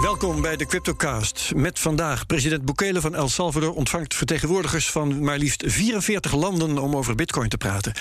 Welkom 0.00 0.40
bij 0.40 0.56
de 0.56 0.66
CryptoCast. 0.66 1.52
Met 1.54 1.78
vandaag 1.78 2.26
president 2.26 2.64
Bukele 2.64 3.00
van 3.00 3.14
El 3.14 3.28
Salvador 3.28 3.74
ontvangt 3.74 4.14
vertegenwoordigers 4.14 4.90
van 4.90 5.24
maar 5.24 5.38
liefst 5.38 5.62
44 5.66 6.34
landen 6.34 6.78
om 6.78 6.96
over 6.96 7.14
Bitcoin 7.14 7.48
te 7.48 7.56
praten. 7.56 7.92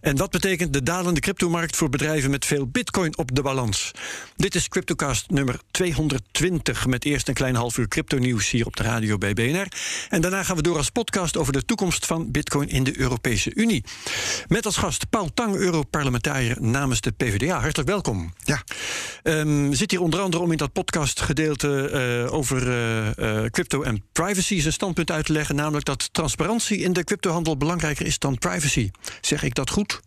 En 0.00 0.16
wat 0.16 0.30
betekent 0.30 0.72
de 0.72 0.82
dalende 0.82 1.20
cryptomarkt 1.20 1.76
voor 1.76 1.88
bedrijven 1.88 2.30
met 2.30 2.46
veel 2.46 2.66
Bitcoin 2.66 3.18
op 3.18 3.34
de 3.34 3.42
balans? 3.42 3.90
Dit 4.36 4.54
is 4.54 4.68
CryptoCast 4.68 5.30
nummer 5.30 5.60
220 5.70 6.86
met 6.86 7.04
eerst 7.04 7.28
een 7.28 7.34
klein 7.34 7.54
half 7.54 7.78
uur 7.78 7.88
crypto-nieuws 7.88 8.50
hier 8.50 8.66
op 8.66 8.76
de 8.76 8.82
radio 8.82 9.18
bij 9.18 9.34
BNR. 9.34 9.66
En 10.08 10.20
daarna 10.20 10.42
gaan 10.42 10.56
we 10.56 10.62
door 10.62 10.76
als 10.76 10.90
podcast 10.90 11.36
over 11.36 11.52
de 11.52 11.64
toekomst 11.64 12.06
van 12.06 12.30
Bitcoin 12.30 12.68
in 12.68 12.84
de 12.84 12.98
Europese 12.98 13.54
Unie. 13.54 13.84
Met 14.48 14.66
als 14.66 14.76
gast 14.76 15.10
Paul 15.10 15.30
Tang, 15.34 15.54
Europarlementariër 15.54 16.56
namens 16.60 17.00
de 17.00 17.10
PvdA. 17.10 17.60
Hartelijk 17.60 17.88
welkom. 17.88 18.34
Ja. 18.44 18.62
Um, 19.22 19.74
zit 19.74 19.90
hier 19.90 20.00
onder 20.00 20.20
andere 20.20 20.42
om 20.42 20.52
in 20.52 20.58
dat 20.58 20.72
podcast 20.72 21.20
uh, 21.40 22.32
over 22.32 22.68
uh, 23.18 23.44
crypto 23.50 23.82
en 23.82 24.02
privacy 24.12 24.60
zijn 24.60 24.72
standpunt 24.72 25.10
uit 25.10 25.26
te 25.26 25.32
leggen. 25.32 25.54
Namelijk 25.54 25.84
dat 25.84 26.12
transparantie 26.12 26.78
in 26.78 26.92
de 26.92 27.04
cryptohandel 27.04 27.56
belangrijker 27.56 28.06
is 28.06 28.18
dan 28.18 28.38
privacy. 28.38 28.90
Zeg 29.20 29.42
ik 29.42 29.54
dat 29.54 29.70
goed? 29.70 30.00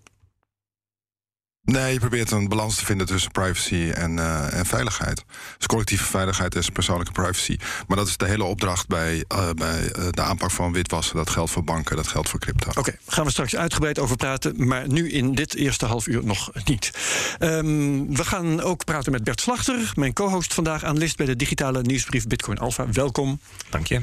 Nee, 1.66 1.94
je 1.94 2.00
probeert 2.00 2.32
een 2.32 2.48
balans 2.48 2.76
te 2.76 2.86
vinden 2.86 3.08
tussen 3.08 3.32
privacy 3.32 3.90
en, 3.90 4.18
uh, 4.18 4.54
en 4.54 4.66
veiligheid. 4.66 5.24
Dus 5.58 5.68
collectieve 5.68 6.04
veiligheid 6.04 6.56
is 6.56 6.70
persoonlijke 6.70 7.12
privacy. 7.12 7.58
Maar 7.88 7.98
dat 7.98 8.08
is 8.08 8.18
de 8.18 8.26
hele 8.26 8.44
opdracht 8.44 8.88
bij, 8.88 9.26
uh, 9.34 9.50
bij 9.50 9.82
uh, 9.82 10.08
de 10.10 10.22
aanpak 10.22 10.52
van 10.52 10.74
witwassen. 10.74 11.16
Dat 11.16 11.30
geldt 11.30 11.52
voor 11.52 11.64
banken, 11.64 11.96
dat 11.96 12.08
geldt 12.08 12.30
voor 12.30 12.40
crypto. 12.40 12.70
Oké, 12.70 12.80
okay, 12.80 12.98
gaan 13.08 13.26
we 13.26 13.32
straks 13.32 13.56
uitgebreid 13.56 14.00
over 14.00 14.16
praten. 14.16 14.68
Maar 14.68 14.88
nu 14.88 15.12
in 15.12 15.36
dit 15.36 15.56
eerste 15.56 15.86
half 15.86 16.08
uur 16.08 16.26
nog 16.26 16.52
niet. 16.66 16.92
Um, 17.40 18.16
we 18.16 18.26
gaan 18.26 18.62
ook 18.62 18.86
praten 18.86 19.12
met 19.12 19.24
Bert 19.24 19.42
Slachter, 19.42 19.92
mijn 19.96 20.14
co-host 20.14 20.54
vandaag, 20.54 20.84
analist 20.84 21.18
bij 21.18 21.26
de 21.26 21.36
digitale 21.36 21.82
nieuwsbrief 21.82 22.28
Bitcoin 22.28 22.58
Alpha. 22.58 22.92
Welkom. 22.92 23.40
Dank 23.70 23.88
je. 23.88 24.02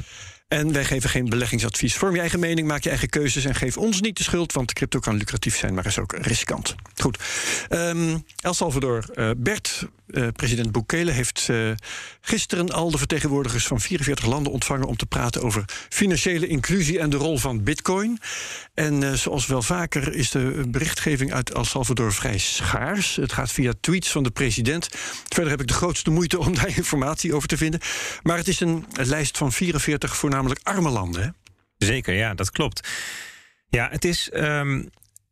En 0.51 0.73
wij 0.73 0.85
geven 0.85 1.11
geen 1.11 1.29
beleggingsadvies. 1.29 1.97
Vorm 1.97 2.15
je 2.15 2.21
eigen 2.21 2.41
mening, 2.41 2.67
maak 2.67 2.83
je 2.83 2.89
eigen 2.89 3.09
keuzes 3.09 3.45
en 3.45 3.55
geef 3.55 3.77
ons 3.77 4.01
niet 4.01 4.17
de 4.17 4.23
schuld, 4.23 4.53
want 4.53 4.73
crypto 4.73 4.99
kan 4.99 5.17
lucratief 5.17 5.57
zijn, 5.57 5.75
maar 5.75 5.87
is 5.87 5.99
ook 5.99 6.13
riskant. 6.17 6.75
Goed. 6.97 7.19
Um, 7.69 8.25
El 8.41 8.55
Salvador, 8.55 9.05
uh, 9.15 9.31
Bert, 9.37 9.87
uh, 10.13 10.29
president 10.33 10.73
Bukele 10.73 11.11
heeft 11.11 11.49
uh, 11.51 11.71
gisteren 12.21 12.71
al 12.71 12.91
de 12.91 12.99
vertegenwoordigers 12.99 13.67
van 13.67 13.81
44 13.81 14.27
landen 14.27 14.53
ontvangen 14.53 14.87
om 14.87 14.97
te 14.97 15.07
praten 15.07 15.43
over 15.43 15.65
financiële 15.89 16.47
inclusie 16.47 16.99
en 16.99 17.11
de 17.11 17.17
rol 17.17 17.39
van 17.39 17.63
Bitcoin. 17.63 18.19
En 18.75 19.19
zoals 19.19 19.47
wel 19.47 19.63
vaker 19.63 20.15
is 20.15 20.31
de 20.31 20.65
berichtgeving 20.69 21.33
uit 21.33 21.53
El 21.53 21.65
Salvador 21.65 22.13
vrij 22.13 22.39
schaars. 22.39 23.17
Het 23.17 23.33
gaat 23.33 23.53
via 23.53 23.73
tweets 23.81 24.11
van 24.11 24.23
de 24.23 24.31
president. 24.31 24.89
Verder 25.29 25.51
heb 25.51 25.61
ik 25.61 25.69
de 25.69 25.75
grootste 25.75 26.11
moeite 26.11 26.39
om 26.39 26.55
daar 26.55 26.77
informatie 26.77 27.35
over 27.35 27.49
te 27.49 27.57
vinden. 27.57 27.81
Maar 28.23 28.37
het 28.37 28.49
is 28.49 28.61
een 28.61 28.85
lijst 28.93 29.39
van 29.39 29.53
44 29.53 30.17
voornamelijk 30.17 30.39
namelijk 30.41 30.69
arme 30.69 30.91
landen. 30.91 31.37
Zeker, 31.77 32.15
ja, 32.15 32.35
dat 32.35 32.51
klopt. 32.51 32.89
Ja, 33.69 33.89
het 33.91 34.05
is. 34.05 34.31
Um, 34.33 34.91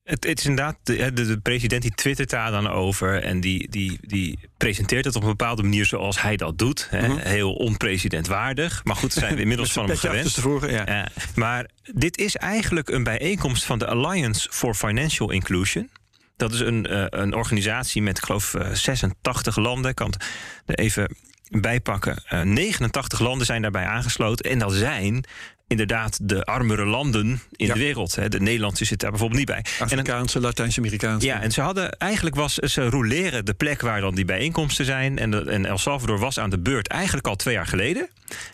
het, 0.08 0.24
het, 0.24 0.38
is 0.38 0.46
inderdaad, 0.46 0.76
de, 0.82 1.12
de, 1.12 1.26
de, 1.26 1.38
president 1.38 1.82
die 1.82 1.94
twittert 1.94 2.30
daar 2.30 2.50
dan 2.50 2.68
over. 2.68 3.22
En 3.22 3.40
die, 3.40 3.70
die, 3.70 3.98
die 4.00 4.38
presenteert 4.56 5.04
het 5.04 5.16
op 5.16 5.22
een 5.22 5.28
bepaalde 5.28 5.62
manier 5.62 5.86
zoals 5.86 6.22
hij 6.22 6.36
dat 6.36 6.58
doet. 6.58 6.86
Hè. 6.90 7.08
Mm 7.08 7.10
-hmm. 7.10 7.18
Heel 7.18 7.52
onpresidentwaardig. 7.52 8.84
Maar 8.84 8.96
goed, 8.96 9.12
zijn 9.12 9.34
we 9.34 9.40
inmiddels 9.40 9.72
van 9.78 9.88
hem 9.88 9.96
gewend. 9.96 10.38
Ja. 10.60 10.82
Ja, 10.86 11.08
maar 11.34 11.70
dit 11.94 12.18
is 12.18 12.36
eigenlijk 12.36 12.88
een 12.88 13.02
bijeenkomst 13.02 13.64
van 13.64 13.78
de 13.78 13.86
Alliance 13.86 14.48
for 14.50 14.74
Financial 14.74 15.30
Inclusion. 15.30 15.90
Dat 16.36 16.52
is 16.52 16.60
een, 16.60 16.86
uh, 16.90 17.04
een 17.08 17.34
organisatie 17.34 18.02
met, 18.02 18.18
ik 18.18 18.24
geloof, 18.24 18.54
uh, 18.54 18.70
86 18.72 19.56
landen. 19.56 19.90
Ik 19.90 19.96
kan 19.96 20.10
het 20.10 20.24
er 20.66 20.74
even 20.74 21.16
bijpakken. 21.50 22.22
Uh, 22.32 22.42
89 22.42 23.20
landen 23.20 23.46
zijn 23.46 23.62
daarbij 23.62 23.84
aangesloten. 23.84 24.50
En 24.50 24.58
dat 24.58 24.72
zijn 24.72 25.24
inderdaad 25.68 26.18
de 26.22 26.44
armere 26.44 26.84
landen 26.84 27.42
in 27.56 27.66
ja. 27.66 27.74
de 27.74 27.80
wereld. 27.80 28.14
Hè. 28.14 28.28
De 28.28 28.40
Nederlandse 28.40 28.84
zit 28.84 29.00
daar 29.00 29.10
bijvoorbeeld 29.10 29.38
niet 29.38 29.48
bij. 29.48 29.64
Afrikaanse, 29.78 30.40
Latijns-Amerikaanse. 30.40 31.26
Ja, 31.26 31.42
en 31.42 31.50
ze 31.50 31.60
hadden 31.60 31.90
eigenlijk 31.90 32.36
was 32.36 32.54
ze 32.54 32.88
roleren 32.88 33.44
de 33.44 33.54
plek 33.54 33.80
waar 33.80 34.00
dan 34.00 34.14
die 34.14 34.24
bijeenkomsten 34.24 34.84
zijn. 34.84 35.18
En, 35.18 35.30
de, 35.30 35.50
en 35.50 35.66
El 35.66 35.78
Salvador 35.78 36.18
was 36.18 36.38
aan 36.38 36.50
de 36.50 36.58
beurt 36.58 36.88
eigenlijk 36.88 37.26
al 37.26 37.36
twee 37.36 37.54
jaar 37.54 37.66
geleden. 37.66 38.08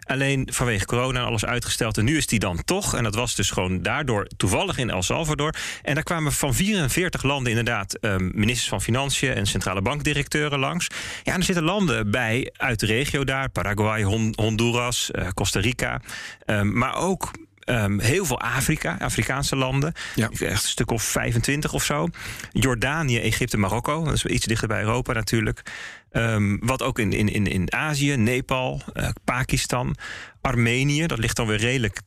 Alleen 0.04 0.48
vanwege 0.52 0.84
corona 0.84 1.22
alles 1.22 1.44
uitgesteld. 1.44 1.98
En 1.98 2.04
nu 2.04 2.16
is 2.16 2.26
die 2.26 2.38
dan 2.38 2.64
toch. 2.64 2.94
En 2.94 3.02
dat 3.02 3.14
was 3.14 3.34
dus 3.34 3.50
gewoon 3.50 3.82
daardoor 3.82 4.26
toevallig 4.36 4.78
in 4.78 4.90
El 4.90 5.02
Salvador. 5.02 5.54
En 5.82 5.94
daar 5.94 6.02
kwamen 6.02 6.32
van 6.32 6.54
44 6.54 7.22
landen 7.22 7.50
inderdaad 7.50 7.98
um, 8.00 8.30
ministers 8.34 8.68
van 8.68 8.82
Financiën 8.82 9.34
en 9.34 9.46
centrale 9.46 9.82
bankdirecteuren 9.82 10.58
langs. 10.58 10.86
Ja, 11.22 11.32
en 11.32 11.38
er 11.38 11.44
zitten 11.44 11.64
landen 11.64 12.10
bij 12.10 12.52
uit 12.56 12.80
de 12.80 12.86
regio 12.86 13.24
daar: 13.24 13.48
Paraguay, 13.48 14.02
Hon 14.02 14.32
Honduras, 14.36 15.10
uh, 15.12 15.28
Costa 15.34 15.60
Rica. 15.60 16.00
Um, 16.46 16.78
maar 16.78 16.96
ook 16.96 17.30
Um, 17.64 18.00
heel 18.00 18.24
veel 18.24 18.40
Afrika, 18.40 18.96
Afrikaanse 18.98 19.56
landen. 19.56 19.92
Ja. 20.14 20.28
Echt 20.30 20.40
een 20.40 20.56
stuk 20.56 20.90
of 20.90 21.02
25 21.02 21.72
of 21.72 21.84
zo. 21.84 22.08
Jordanië, 22.52 23.20
Egypte, 23.20 23.56
Marokko. 23.56 24.04
Dat 24.04 24.14
is 24.14 24.24
iets 24.24 24.46
dichter 24.46 24.68
bij 24.68 24.80
Europa 24.80 25.12
natuurlijk. 25.12 25.62
Um, 26.12 26.58
wat 26.60 26.82
ook 26.82 26.98
in, 26.98 27.12
in, 27.12 27.46
in 27.46 27.72
Azië, 27.72 28.16
Nepal, 28.16 28.82
uh, 28.94 29.08
Pakistan, 29.24 29.96
Armenië. 30.40 31.06
Dat 31.06 31.18
ligt 31.18 31.36
dan 31.36 31.46
weer 31.46 31.58
redelijk 31.58 32.00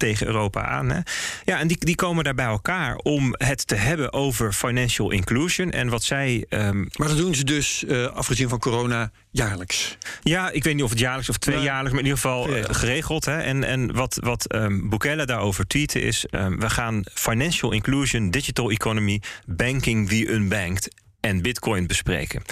tegen 0.00 0.26
Europa 0.26 0.64
aan. 0.64 0.90
Hè? 0.90 1.00
Ja, 1.44 1.58
en 1.58 1.66
die, 1.66 1.76
die 1.78 1.94
komen 1.94 2.24
daar 2.24 2.34
bij 2.34 2.46
elkaar 2.46 2.96
om 2.96 3.34
het 3.38 3.66
te 3.66 3.74
hebben 3.74 4.12
over 4.12 4.52
financial 4.52 5.10
inclusion. 5.10 5.70
En 5.70 5.88
wat 5.88 6.02
zij. 6.02 6.46
Um... 6.48 6.88
Maar 6.96 7.08
dat 7.08 7.16
doen 7.16 7.34
ze 7.34 7.44
dus, 7.44 7.84
uh, 7.86 8.06
afgezien 8.06 8.48
van 8.48 8.58
corona, 8.58 9.10
jaarlijks. 9.30 9.96
Ja, 10.22 10.50
ik 10.50 10.64
weet 10.64 10.74
niet 10.74 10.84
of 10.84 10.90
het 10.90 10.98
jaarlijks 10.98 11.28
of 11.28 11.36
tweejaarlijks, 11.36 11.90
maar 11.90 12.04
in 12.04 12.06
ieder 12.06 12.20
geval 12.20 12.56
uh, 12.56 12.64
geregeld. 12.64 13.24
Hè? 13.24 13.38
En, 13.38 13.64
en 13.64 13.94
wat, 13.94 14.18
wat 14.20 14.54
um, 14.54 14.88
Bukele 14.88 15.26
daarover 15.26 15.66
tweeten 15.66 16.02
is: 16.02 16.26
um, 16.30 16.60
we 16.60 16.70
gaan 16.70 17.02
financial 17.14 17.72
inclusion, 17.72 18.30
digital 18.30 18.70
economy, 18.70 19.22
banking 19.46 20.08
the 20.08 20.32
unbanked 20.32 20.94
en 21.20 21.42
Bitcoin 21.42 21.86
bespreken. 21.86 22.42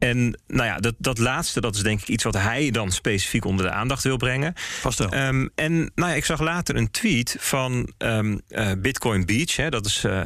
En 0.00 0.38
nou 0.46 0.66
ja, 0.66 0.76
dat, 0.76 0.94
dat 0.98 1.18
laatste, 1.18 1.60
dat 1.60 1.74
is 1.74 1.82
denk 1.82 2.00
ik 2.00 2.08
iets 2.08 2.24
wat 2.24 2.34
hij 2.34 2.70
dan 2.70 2.92
specifiek 2.92 3.44
onder 3.44 3.66
de 3.66 3.72
aandacht 3.72 4.02
wil 4.02 4.16
brengen. 4.16 4.52
Vast 4.80 4.98
wel. 4.98 5.14
Um, 5.14 5.50
en 5.54 5.90
nou 5.94 6.10
ja, 6.10 6.14
ik 6.14 6.24
zag 6.24 6.40
later 6.40 6.76
een 6.76 6.90
tweet 6.90 7.36
van 7.38 7.92
um, 7.98 8.40
uh, 8.48 8.70
Bitcoin 8.78 9.26
Beach. 9.26 9.56
Hè, 9.56 9.70
dat 9.70 9.86
is 9.86 10.04
uh, 10.04 10.20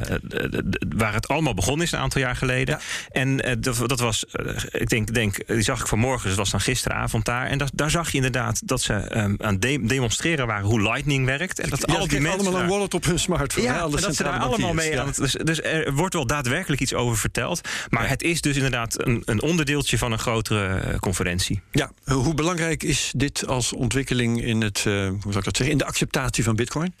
waar 0.95 1.13
het 1.13 1.27
allemaal 1.27 1.53
begonnen 1.53 1.85
is 1.85 1.91
een 1.91 1.99
aantal 1.99 2.21
jaar 2.21 2.35
geleden. 2.35 2.75
Ja. 2.75 3.19
En 3.21 3.47
uh, 3.47 3.55
dat, 3.59 3.89
dat, 3.89 3.99
was, 3.99 4.25
ik 4.71 4.89
denk, 4.89 5.13
denk, 5.13 5.47
die 5.47 5.61
zag 5.61 5.79
ik 5.79 5.87
vanmorgen, 5.87 6.27
dus 6.27 6.29
dat 6.29 6.37
was 6.37 6.51
dan 6.51 6.61
gisteravond 6.61 7.25
daar. 7.25 7.47
En 7.47 7.57
dat, 7.57 7.71
daar 7.73 7.91
zag 7.91 8.09
je 8.09 8.15
inderdaad 8.15 8.67
dat 8.67 8.81
ze 8.81 9.17
um, 9.17 9.35
aan 9.41 9.59
de 9.59 9.85
demonstreren 9.85 10.47
waren 10.47 10.65
hoe 10.65 10.81
Lightning 10.81 11.25
werkt. 11.25 11.59
En 11.59 11.69
dat 11.69 11.83
ja, 11.87 11.95
al 11.95 12.07
die 12.07 12.19
mensen 12.19 12.39
allemaal 12.39 12.53
daar, 12.53 12.63
een 12.63 12.69
wallet 12.69 12.93
op 12.93 13.05
hun 13.05 13.19
smartphone. 13.19 13.65
Ja, 13.65 13.83
en 13.83 13.91
dat 13.91 14.15
ze 14.15 14.23
daar 14.23 14.39
allemaal 14.39 14.73
mee 14.73 14.99
aan 14.99 15.07
het, 15.07 15.15
dus, 15.15 15.31
dus 15.31 15.61
er 15.61 15.93
wordt 15.93 16.13
wel 16.13 16.27
daadwerkelijk 16.27 16.81
iets 16.81 16.93
over 16.93 17.17
verteld. 17.17 17.61
Maar 17.89 18.09
het 18.09 18.23
is 18.23 18.41
dus 18.41 18.55
inderdaad 18.55 19.05
een, 19.05 19.21
een 19.25 19.41
onderdeeltje 19.65 19.97
van 19.97 20.11
een 20.11 20.19
grotere 20.19 20.99
conferentie. 20.99 21.61
Ja, 21.71 21.91
hoe 22.03 22.33
belangrijk 22.33 22.83
is 22.83 23.11
dit 23.15 23.47
als 23.47 23.73
ontwikkeling 23.73 24.43
in 24.43 24.61
het, 24.61 24.83
uh, 24.87 25.07
hoe 25.07 25.17
zou 25.21 25.37
ik 25.37 25.43
dat 25.43 25.57
zeggen, 25.57 25.71
in 25.71 25.77
de 25.77 25.85
acceptatie 25.85 26.43
van 26.43 26.55
Bitcoin? 26.55 26.93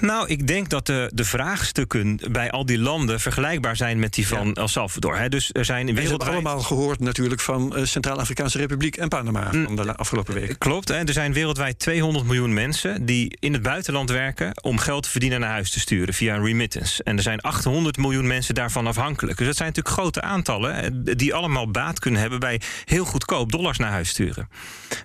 Nou, 0.00 0.28
ik 0.28 0.46
denk 0.46 0.68
dat 0.68 0.86
de, 0.86 1.10
de 1.14 1.24
vraagstukken 1.24 2.20
bij 2.30 2.50
al 2.50 2.66
die 2.66 2.78
landen 2.78 3.20
vergelijkbaar 3.20 3.76
zijn 3.76 3.98
met 3.98 4.14
die 4.14 4.26
van 4.26 4.46
ja. 4.46 4.52
El 4.52 4.68
Salvador. 4.68 5.18
Hè. 5.18 5.28
Dus 5.28 5.50
er 5.52 5.64
zijn 5.64 5.86
wereldwijd... 5.86 6.18
We 6.18 6.24
hebben 6.24 6.50
allemaal 6.50 6.66
gehoord 6.66 7.00
natuurlijk 7.00 7.40
van 7.40 7.78
uh, 7.78 7.84
Centraal-Afrikaanse 7.84 8.58
Republiek 8.58 8.96
en 8.96 9.08
Panama 9.08 9.48
mm, 9.52 9.66
van 9.66 9.76
de 9.76 9.96
afgelopen 9.96 10.34
weken. 10.34 10.58
Klopt, 10.58 10.88
hè. 10.88 10.94
er 10.94 11.12
zijn 11.12 11.32
wereldwijd 11.32 11.78
200 11.78 12.24
miljoen 12.24 12.54
mensen 12.54 13.06
die 13.06 13.36
in 13.40 13.52
het 13.52 13.62
buitenland 13.62 14.10
werken 14.10 14.62
om 14.62 14.78
geld 14.78 15.02
te 15.02 15.10
verdienen 15.10 15.40
naar 15.40 15.50
huis 15.50 15.70
te 15.70 15.80
sturen 15.80 16.14
via 16.14 16.34
een 16.34 16.44
remittance. 16.44 17.02
En 17.02 17.16
er 17.16 17.22
zijn 17.22 17.40
800 17.40 17.96
miljoen 17.96 18.26
mensen 18.26 18.54
daarvan 18.54 18.86
afhankelijk. 18.86 19.38
Dus 19.38 19.46
dat 19.46 19.56
zijn 19.56 19.68
natuurlijk 19.68 19.96
grote 19.96 20.20
aantallen 20.22 21.04
die 21.04 21.34
allemaal 21.34 21.70
baat 21.70 21.98
kunnen 21.98 22.20
hebben 22.20 22.40
bij 22.40 22.60
heel 22.84 23.04
goedkoop 23.04 23.52
dollars 23.52 23.78
naar 23.78 23.90
huis 23.90 24.08
sturen. 24.08 24.48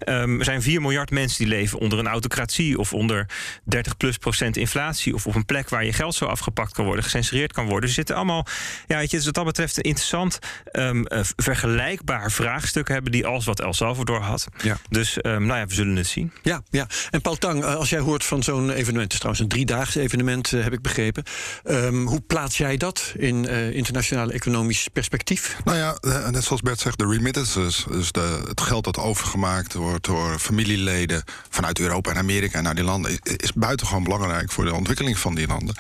Um, 0.10 0.40
er 0.40 0.46
zijn 0.46 0.62
4 0.62 0.82
miljard 0.82 1.12
mensen 1.12 1.38
die 1.38 1.48
leven 1.48 1.80
onder 1.80 2.00
een 2.00 2.08
autocratie 2.08 2.80
of 2.80 2.94
onder 2.94 3.26
30 3.64 3.98
plus 3.98 4.18
procent 4.18 4.58
inflatie 4.58 4.84
of 4.94 5.28
op 5.28 5.36
een 5.36 5.46
plek 5.46 5.70
waar 5.70 5.86
je 5.86 5.94
geld 5.94 6.16
zo 6.16 6.26
afgepakt 6.26 6.74
kan 6.74 6.86
worden, 6.86 7.04
gecensureerd 7.04 7.54
kan 7.54 7.66
worden. 7.66 7.90
Ze 7.90 7.96
zitten 7.96 8.16
allemaal, 8.16 8.46
ja, 8.88 8.98
weet 8.98 9.12
je, 9.12 9.18
dus 9.18 9.26
wat 9.26 9.34
dat 9.34 9.46
betreft 9.46 9.78
een 9.78 9.84
interessant 9.84 10.40
um, 10.72 11.06
uh, 11.08 11.20
vergelijkbaar 11.36 12.32
vraagstuk 12.32 12.88
hebben 12.88 13.12
die 13.12 13.26
als 13.26 13.46
wat 13.46 13.60
El 13.60 13.74
Salvador 13.74 14.22
had. 14.22 14.48
Ja. 14.64 14.78
Dus 14.90 15.18
um, 15.22 15.46
nou 15.46 15.60
ja, 15.60 15.66
we 15.66 15.74
zullen 15.74 15.96
het 15.96 16.08
zien. 16.08 16.32
Ja, 16.42 16.62
ja. 16.70 16.88
En 17.10 17.22
Paul 17.22 17.36
Tang, 17.36 17.64
als 17.64 17.90
jij 17.90 18.00
hoort 18.00 18.24
van 18.24 18.44
zo'n 18.44 18.70
evenement, 18.70 19.04
het 19.04 19.14
is 19.14 19.20
trouwens 19.20 19.44
een 19.44 19.50
driedaags 19.50 19.96
evenement, 19.96 20.52
uh, 20.52 20.64
heb 20.64 20.74
ik 20.74 20.82
begrepen. 20.82 21.24
Um, 21.64 22.08
hoe 22.08 22.22
plaats 22.22 22.58
jij 22.58 22.78
dat 22.78 23.14
in 23.18 23.44
uh, 23.44 23.72
internationaal 23.72 24.32
economisch 24.32 24.88
perspectief? 24.94 25.58
Nou 25.64 25.78
ja, 25.78 25.98
net 26.30 26.44
zoals 26.44 26.62
Bert 26.62 26.80
zegt, 26.80 26.98
de 26.98 27.08
remittances, 27.08 27.86
dus 27.90 28.12
de, 28.12 28.44
het 28.48 28.62
geld 28.62 28.84
dat 28.84 28.98
overgemaakt 28.98 29.74
wordt 29.74 30.06
door 30.06 30.40
familieleden 30.40 31.24
vanuit 31.50 31.80
Europa 31.80 32.12
en 32.12 32.18
Amerika 32.18 32.62
naar 32.62 32.76
die 32.76 32.84
landen, 32.84 33.12
is, 33.12 33.36
is 33.36 33.54
buitengewoon 33.54 34.04
belangrijk 34.04 34.52
voor 34.52 34.66
de 34.66 34.72
ontwikkeling 34.76 35.18
van 35.18 35.36
die 35.36 35.48
landen. 35.48 35.76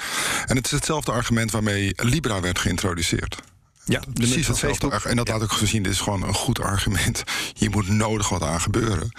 En 0.45 0.55
het 0.55 0.65
is 0.65 0.71
hetzelfde 0.71 1.11
argument 1.11 1.51
waarmee 1.51 1.93
Libra 1.95 2.39
werd 2.39 2.59
geïntroduceerd. 2.59 3.37
Ja, 3.85 4.01
precies 4.13 4.47
hetzelfde. 4.47 4.99
En 5.03 5.15
dat 5.15 5.27
had 5.27 5.41
ik 5.41 5.51
gezien, 5.51 5.83
dit 5.83 5.91
is 5.91 5.99
gewoon 5.99 6.23
een 6.23 6.33
goed 6.33 6.59
argument. 6.59 7.23
Hier 7.57 7.69
moet 7.69 7.87
nodig 7.87 8.29
wat 8.29 8.41
aan 8.41 8.61
gebeuren. 8.61 9.11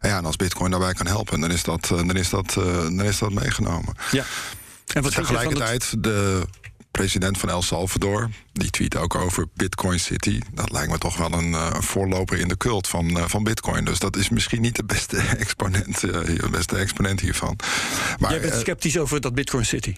En 0.00 0.08
ja, 0.08 0.18
en 0.18 0.24
als 0.24 0.36
Bitcoin 0.36 0.70
daarbij 0.70 0.92
kan 0.92 1.06
helpen, 1.06 1.40
dan 1.40 1.50
is 1.50 1.62
dat, 1.62 1.86
dan 1.86 2.16
is 2.16 2.30
dat, 2.30 2.52
dan 2.54 3.02
is 3.02 3.18
dat 3.18 3.32
meegenomen. 3.32 3.94
Ja. 4.10 4.24
En 4.94 5.02
wat 5.02 5.14
tegelijkertijd, 5.14 5.94
de 5.98 6.46
president 6.96 7.38
van 7.38 7.48
El 7.48 7.62
Salvador, 7.62 8.30
die 8.52 8.70
tweet 8.70 8.96
ook 8.96 9.14
over 9.14 9.46
Bitcoin 9.54 10.00
City. 10.00 10.40
Dat 10.52 10.72
lijkt 10.72 10.90
me 10.90 10.98
toch 10.98 11.16
wel 11.16 11.32
een 11.32 11.50
uh, 11.50 11.74
voorloper 11.80 12.38
in 12.38 12.48
de 12.48 12.56
cult 12.56 12.88
van, 12.88 13.10
uh, 13.10 13.24
van 13.26 13.44
Bitcoin. 13.44 13.84
Dus 13.84 13.98
dat 13.98 14.16
is 14.16 14.28
misschien 14.28 14.60
niet 14.60 14.76
de 14.76 14.84
beste 14.84 15.16
exponent, 15.38 16.02
uh, 16.02 16.12
de 16.12 16.48
beste 16.50 16.76
exponent 16.76 17.20
hiervan. 17.20 17.58
Maar, 18.18 18.30
Jij 18.30 18.40
bent 18.40 18.54
sceptisch 18.54 18.98
over 18.98 19.20
dat 19.20 19.34
Bitcoin 19.34 19.66
City? 19.66 19.96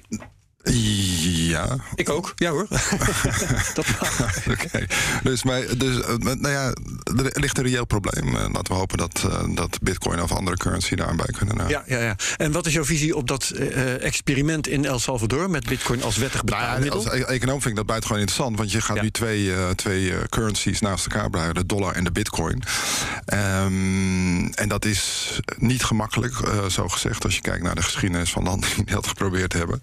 Ja. 0.63 1.77
Ik 1.95 2.09
ook, 2.09 2.33
ja 2.37 2.51
hoor. 2.51 2.67
dat 3.75 3.87
Oké. 4.51 4.87
Dus, 5.23 5.43
maar, 5.43 5.63
dus 5.77 6.01
eh, 6.01 6.17
nou 6.17 6.49
ja, 6.49 6.73
er 7.05 7.41
ligt 7.41 7.59
een 7.59 7.65
reëel 7.65 7.85
probleem. 7.85 8.37
Eh, 8.37 8.43
laten 8.53 8.73
we 8.73 8.75
hopen 8.75 8.99
dat, 8.99 9.25
uh, 9.27 9.55
dat 9.55 9.79
Bitcoin 9.83 10.23
of 10.23 10.33
andere 10.33 10.57
currency 10.57 10.95
daarbij 10.95 11.35
kunnen. 11.39 11.61
Uh. 11.61 11.69
Ja, 11.69 11.83
ja, 11.87 11.99
ja. 11.99 12.17
En 12.37 12.53
wat 12.53 12.67
is 12.67 12.73
jouw 12.73 12.85
visie 12.85 13.17
op 13.17 13.29
dat 13.29 13.53
uh, 13.55 14.05
experiment 14.05 14.67
in 14.67 14.85
El 14.85 14.99
Salvador 14.99 15.51
met 15.51 15.67
Bitcoin 15.69 16.03
als 16.03 16.17
wettig 16.17 16.45
betaalmiddel? 16.45 17.03
Nou 17.03 17.17
ja, 17.17 17.23
als 17.23 17.31
e-, 17.31 17.35
econoom 17.35 17.61
vind 17.61 17.71
ik 17.71 17.77
dat 17.77 17.87
buitengewoon 17.87 18.23
interessant, 18.23 18.59
want 18.59 18.73
je 18.73 18.81
gaat 18.81 18.97
ja. 18.97 19.03
nu 19.03 19.11
twee, 19.11 19.75
twee 19.75 20.13
currencies 20.29 20.81
naast 20.81 21.07
elkaar 21.07 21.31
brengen: 21.31 21.55
de 21.55 21.67
dollar 21.67 21.95
en 21.95 22.05
de 22.05 22.13
Bitcoin. 22.13 22.63
Um, 23.35 24.53
en 24.55 24.69
dat 24.69 24.85
is 24.85 25.33
niet 25.57 25.85
gemakkelijk, 25.85 26.35
zo 26.69 26.89
gezegd, 26.89 27.25
als 27.25 27.35
je 27.35 27.41
kijkt 27.41 27.63
naar 27.63 27.75
de 27.75 27.83
geschiedenis 27.83 28.31
van 28.31 28.43
landen 28.43 28.69
die 28.77 28.85
dat 28.95 29.07
geprobeerd 29.07 29.53
hebben. 29.53 29.83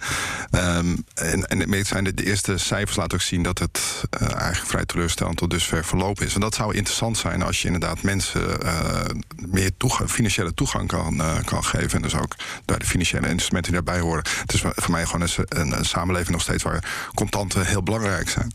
Um, 0.51 0.64
en, 1.13 1.47
en 1.47 1.71
het 1.71 1.87
zijn 1.87 2.03
de, 2.03 2.13
de, 2.13 2.25
eerste 2.25 2.57
cijfers 2.57 2.95
laten 2.95 3.13
ook 3.13 3.23
zien 3.23 3.43
dat 3.43 3.59
het 3.59 4.03
uh, 4.21 4.31
eigenlijk 4.31 4.67
vrij 4.67 4.85
teleurstellend 4.85 5.37
tot 5.37 5.49
dusver 5.49 5.85
verlopen 5.85 6.25
is. 6.25 6.33
En 6.33 6.39
dat 6.39 6.55
zou 6.55 6.75
interessant 6.75 7.17
zijn 7.17 7.41
als 7.41 7.61
je 7.61 7.65
inderdaad 7.65 8.01
mensen 8.01 8.41
uh, 8.63 9.01
meer 9.35 9.71
financiële 10.07 10.53
toegang 10.53 10.87
kan, 10.87 11.15
uh, 11.15 11.35
kan 11.43 11.63
geven. 11.63 11.91
En 11.91 12.01
dus 12.01 12.15
ook 12.15 12.35
daar 12.65 12.79
de 12.79 12.85
financiële 12.85 13.27
instrumenten 13.27 13.71
die 13.71 13.83
daarbij 13.83 14.03
horen. 14.03 14.23
Het 14.41 14.53
is 14.53 14.61
voor 14.61 14.91
mij 14.91 15.05
gewoon 15.05 15.21
een, 15.21 15.71
een 15.71 15.85
samenleving 15.85 16.31
nog 16.31 16.41
steeds 16.41 16.63
waar 16.63 17.09
contanten 17.13 17.65
heel 17.65 17.83
belangrijk 17.83 18.29
zijn. 18.29 18.51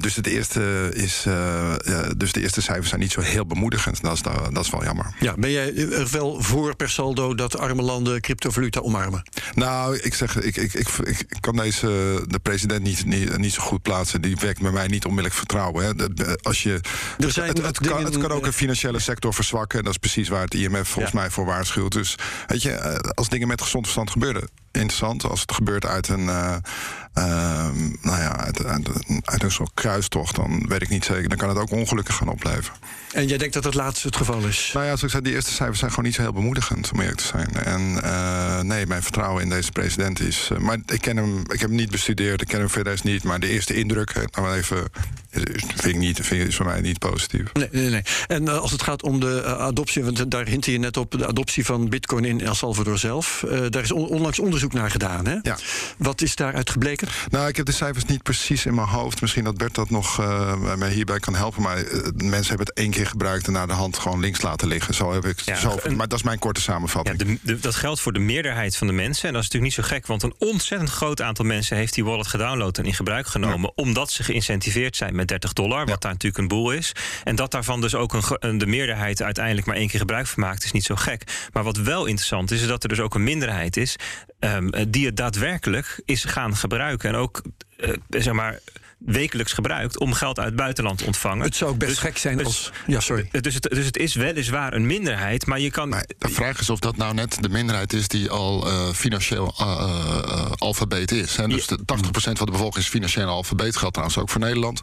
Dus 0.00 0.16
het 0.16 0.26
eerste 0.26 0.90
is, 0.94 1.26
dus 2.16 2.32
de 2.32 2.40
eerste 2.40 2.62
cijfers 2.62 2.88
zijn 2.88 3.00
niet 3.00 3.12
zo 3.12 3.20
heel 3.20 3.46
bemoedigend. 3.46 4.02
Dat 4.02 4.12
is, 4.12 4.22
dat 4.52 4.64
is 4.64 4.70
wel 4.70 4.84
jammer. 4.84 5.14
Ja, 5.20 5.34
ben 5.36 5.50
jij 5.50 5.76
er 5.76 6.08
wel 6.10 6.42
voor 6.42 6.76
per 6.76 6.90
saldo 6.90 7.34
dat 7.34 7.58
arme 7.58 7.82
landen 7.82 8.20
cryptovaluta 8.20 8.80
omarmen? 8.80 9.22
Nou, 9.54 9.98
ik 9.98 10.14
zeg, 10.14 10.40
ik, 10.40 10.56
ik, 10.56 10.74
ik, 10.74 10.88
ik 11.04 11.36
kan 11.40 11.56
deze 11.56 12.22
de 12.26 12.38
president 12.38 12.82
niet, 12.82 13.04
niet, 13.04 13.38
niet 13.38 13.52
zo 13.52 13.62
goed 13.62 13.82
plaatsen. 13.82 14.22
Die 14.22 14.36
werkt 14.36 14.60
bij 14.60 14.70
mij 14.70 14.86
niet 14.86 15.04
onmiddellijk 15.04 15.34
vertrouwen. 15.34 15.84
Hè. 15.84 15.94
De, 15.94 16.38
als 16.42 16.62
je, 16.62 16.80
er 17.18 17.32
zijn 17.32 17.48
het, 17.48 17.62
het, 17.62 17.78
kan, 17.80 18.04
het 18.04 18.18
kan 18.18 18.30
ook 18.30 18.46
een 18.46 18.52
financiële 18.52 19.00
sector 19.00 19.34
verzwakken. 19.34 19.78
En 19.78 19.84
dat 19.84 19.92
is 19.92 19.98
precies 19.98 20.28
waar 20.28 20.42
het 20.42 20.54
IMF 20.54 20.88
volgens 20.88 21.14
mij 21.14 21.30
voor 21.30 21.44
waarschuwt. 21.44 21.92
Dus 21.92 22.14
weet 22.46 22.62
je, 22.62 22.70
eh, 22.70 23.10
als 23.14 23.28
dingen 23.28 23.48
met 23.48 23.62
gezond 23.62 23.84
verstand 23.84 24.10
gebeuren, 24.10 24.48
interessant. 24.76 25.24
Als 25.24 25.40
het 25.40 25.52
gebeurt 25.52 25.86
uit 25.86 26.08
een, 26.08 26.24
uh, 26.24 26.56
uh, 27.18 27.68
nou 28.00 28.20
ja, 28.20 28.36
uit, 28.36 28.64
uit, 28.64 28.88
uit, 29.24 29.42
een 29.42 29.50
soort 29.50 29.70
kruistocht, 29.74 30.34
dan 30.34 30.66
weet 30.68 30.82
ik 30.82 30.88
niet 30.88 31.04
zeker. 31.04 31.28
Dan 31.28 31.38
kan 31.38 31.48
het 31.48 31.58
ook 31.58 31.70
ongelukken 31.70 32.14
gaan 32.14 32.28
opleveren. 32.28 32.78
En 33.14 33.26
jij 33.26 33.38
denkt 33.38 33.54
dat 33.54 33.64
het 33.64 33.74
laatste 33.74 34.06
het 34.06 34.16
geval 34.16 34.46
is? 34.46 34.70
Nou 34.72 34.86
ja, 34.86 34.96
zoals 34.96 35.02
ik 35.02 35.10
zei, 35.10 35.22
die 35.22 35.32
eerste 35.32 35.52
cijfers 35.52 35.78
zijn 35.78 35.90
gewoon 35.90 36.04
niet 36.04 36.14
zo 36.14 36.22
heel 36.22 36.32
bemoedigend, 36.32 36.90
om 36.92 37.00
eerlijk 37.00 37.18
te 37.18 37.26
zijn. 37.26 37.54
En 37.54 38.00
uh, 38.04 38.60
nee, 38.60 38.86
mijn 38.86 39.02
vertrouwen 39.02 39.42
in 39.42 39.48
deze 39.48 39.72
president 39.72 40.20
is. 40.20 40.50
maar 40.58 40.78
ik 40.86 41.00
ken 41.00 41.16
hem, 41.16 41.38
ik 41.38 41.60
heb 41.60 41.68
hem 41.68 41.74
niet 41.74 41.90
bestudeerd, 41.90 42.40
ik 42.40 42.46
ken 42.46 42.58
hem 42.58 42.70
verder 42.70 42.98
niet. 43.02 43.22
Maar 43.22 43.40
de 43.40 43.48
eerste 43.48 43.74
indruk, 43.74 44.14
nou 44.30 44.56
even 44.56 44.88
vind 45.30 45.84
ik 45.84 45.96
niet, 45.96 46.20
vind 46.22 46.48
is 46.48 46.56
voor 46.56 46.66
mij 46.66 46.80
niet 46.80 46.98
positief. 46.98 47.52
Nee, 47.52 47.68
nee, 47.72 47.88
nee. 47.88 48.02
En 48.26 48.42
uh, 48.42 48.58
als 48.58 48.70
het 48.70 48.82
gaat 48.82 49.02
om 49.02 49.20
de 49.20 49.44
adoptie, 49.44 50.04
want 50.04 50.30
daar 50.30 50.46
hint 50.46 50.64
je 50.64 50.78
net 50.78 50.96
op, 50.96 51.10
de 51.10 51.26
adoptie 51.26 51.64
van 51.64 51.88
Bitcoin 51.88 52.24
in 52.24 52.40
El 52.40 52.54
Salvador 52.54 52.98
zelf. 52.98 53.44
Daar 53.68 53.82
is 53.82 53.92
on 53.92 54.08
onlangs 54.08 54.38
onderzoek 54.38 54.72
naar 54.72 54.90
gedaan. 54.90 55.26
Hè? 55.26 55.36
Ja. 55.42 55.58
Wat 55.98 56.20
is 56.20 56.36
daaruit 56.36 56.70
gebleken? 56.70 57.08
Nou, 57.30 57.48
ik 57.48 57.56
heb 57.56 57.66
de 57.66 57.72
cijfers 57.72 58.04
niet 58.04 58.22
precies 58.22 58.66
in 58.66 58.74
mijn 58.74 58.88
hoofd. 58.88 59.20
Misschien 59.20 59.44
dat 59.44 59.56
Bert 59.56 59.74
dat 59.74 59.90
nog 59.90 60.18
mij 60.76 60.90
hierbij 60.90 61.18
kan 61.18 61.34
helpen. 61.34 61.62
Maar 61.62 61.84
mensen 62.16 62.48
hebben 62.48 62.66
het 62.66 62.72
één 62.72 62.90
keer 62.90 63.03
gebruikt 63.06 63.46
en 63.46 63.52
naar 63.52 63.66
de 63.66 63.72
hand 63.72 63.98
gewoon 63.98 64.20
links 64.20 64.42
laten 64.42 64.68
liggen. 64.68 64.94
Zo 64.94 65.12
heb 65.12 65.24
ik. 65.24 65.40
Ja, 65.40 65.56
zo, 65.56 65.78
maar 65.96 66.08
dat 66.08 66.18
is 66.18 66.24
mijn 66.24 66.38
korte 66.38 66.60
samenvatting. 66.60 67.18
Ja, 67.18 67.24
de, 67.24 67.38
de, 67.42 67.58
dat 67.58 67.74
geldt 67.74 68.00
voor 68.00 68.12
de 68.12 68.18
meerderheid 68.18 68.76
van 68.76 68.86
de 68.86 68.92
mensen. 68.92 69.28
En 69.28 69.34
dat 69.34 69.42
is 69.42 69.48
natuurlijk 69.50 69.76
niet 69.76 69.86
zo 69.86 69.94
gek, 69.94 70.06
want 70.06 70.22
een 70.22 70.34
ontzettend 70.38 70.90
groot 70.90 71.22
aantal 71.22 71.44
mensen 71.44 71.76
heeft 71.76 71.94
die 71.94 72.04
wallet 72.04 72.26
gedownload 72.26 72.78
en 72.78 72.84
in 72.84 72.94
gebruik 72.94 73.26
genomen. 73.26 73.60
Ja. 73.60 73.82
Omdat 73.82 74.10
ze 74.10 74.22
geïncentiveerd 74.22 74.96
zijn 74.96 75.14
met 75.14 75.28
30 75.28 75.52
dollar. 75.52 75.86
Wat 75.86 76.02
daar 76.02 76.12
natuurlijk 76.12 76.42
een 76.42 76.48
boel 76.48 76.72
is. 76.72 76.92
En 77.24 77.36
dat 77.36 77.50
daarvan 77.50 77.80
dus 77.80 77.94
ook 77.94 78.36
een, 78.38 78.58
de 78.58 78.66
meerderheid 78.66 79.22
uiteindelijk 79.22 79.66
maar 79.66 79.76
één 79.76 79.88
keer 79.88 80.00
gebruik 80.00 80.26
van 80.26 80.42
maakt, 80.42 80.64
is 80.64 80.72
niet 80.72 80.84
zo 80.84 80.94
gek. 80.94 81.48
Maar 81.52 81.62
wat 81.62 81.76
wel 81.76 82.06
interessant 82.06 82.50
is, 82.50 82.60
is 82.60 82.66
dat 82.66 82.82
er 82.82 82.88
dus 82.88 83.00
ook 83.00 83.14
een 83.14 83.22
minderheid 83.22 83.76
is 83.76 83.96
um, 84.40 84.70
die 84.88 85.06
het 85.06 85.16
daadwerkelijk 85.16 86.00
is 86.04 86.24
gaan 86.24 86.56
gebruiken. 86.56 87.08
En 87.08 87.14
ook, 87.14 87.42
uh, 87.76 87.92
zeg 88.08 88.32
maar 88.34 88.60
wekelijks 89.04 89.52
gebruikt 89.52 89.98
om 89.98 90.12
geld 90.12 90.38
uit 90.38 90.46
het 90.46 90.56
buitenland 90.56 90.98
te 90.98 91.04
ontvangen. 91.06 91.44
Het 91.44 91.56
zou 91.56 91.70
ook 91.70 91.78
best 91.78 91.90
dus, 91.90 92.00
gek 92.00 92.18
zijn 92.18 92.36
dus, 92.36 92.46
als... 92.46 92.72
Ja, 92.86 93.00
sorry. 93.00 93.28
Dus 93.40 93.54
het, 93.54 93.62
dus 93.62 93.84
het 93.86 93.96
is 93.96 94.14
weliswaar 94.14 94.72
een 94.72 94.86
minderheid, 94.86 95.46
maar 95.46 95.60
je 95.60 95.70
kan... 95.70 95.88
Maar 95.88 96.06
de 96.18 96.28
vraag 96.28 96.60
is 96.60 96.70
of 96.70 96.78
dat 96.78 96.96
nou 96.96 97.14
net 97.14 97.42
de 97.42 97.48
minderheid 97.48 97.92
is 97.92 98.08
die 98.08 98.30
al 98.30 98.66
uh, 98.66 98.88
financieel 98.88 99.54
uh, 99.60 99.66
uh, 99.66 100.50
alfabeet 100.56 101.12
is. 101.12 101.36
Hè? 101.36 101.48
Dus 101.48 101.66
ja. 101.66 101.76
80% 101.76 101.78
van 102.12 102.46
de 102.46 102.52
bevolking 102.52 102.84
is 102.84 102.90
financieel 102.90 103.28
alfabeet, 103.28 103.76
geldt 103.76 103.94
trouwens 103.94 104.20
ook 104.20 104.30
voor 104.30 104.40
Nederland. 104.40 104.80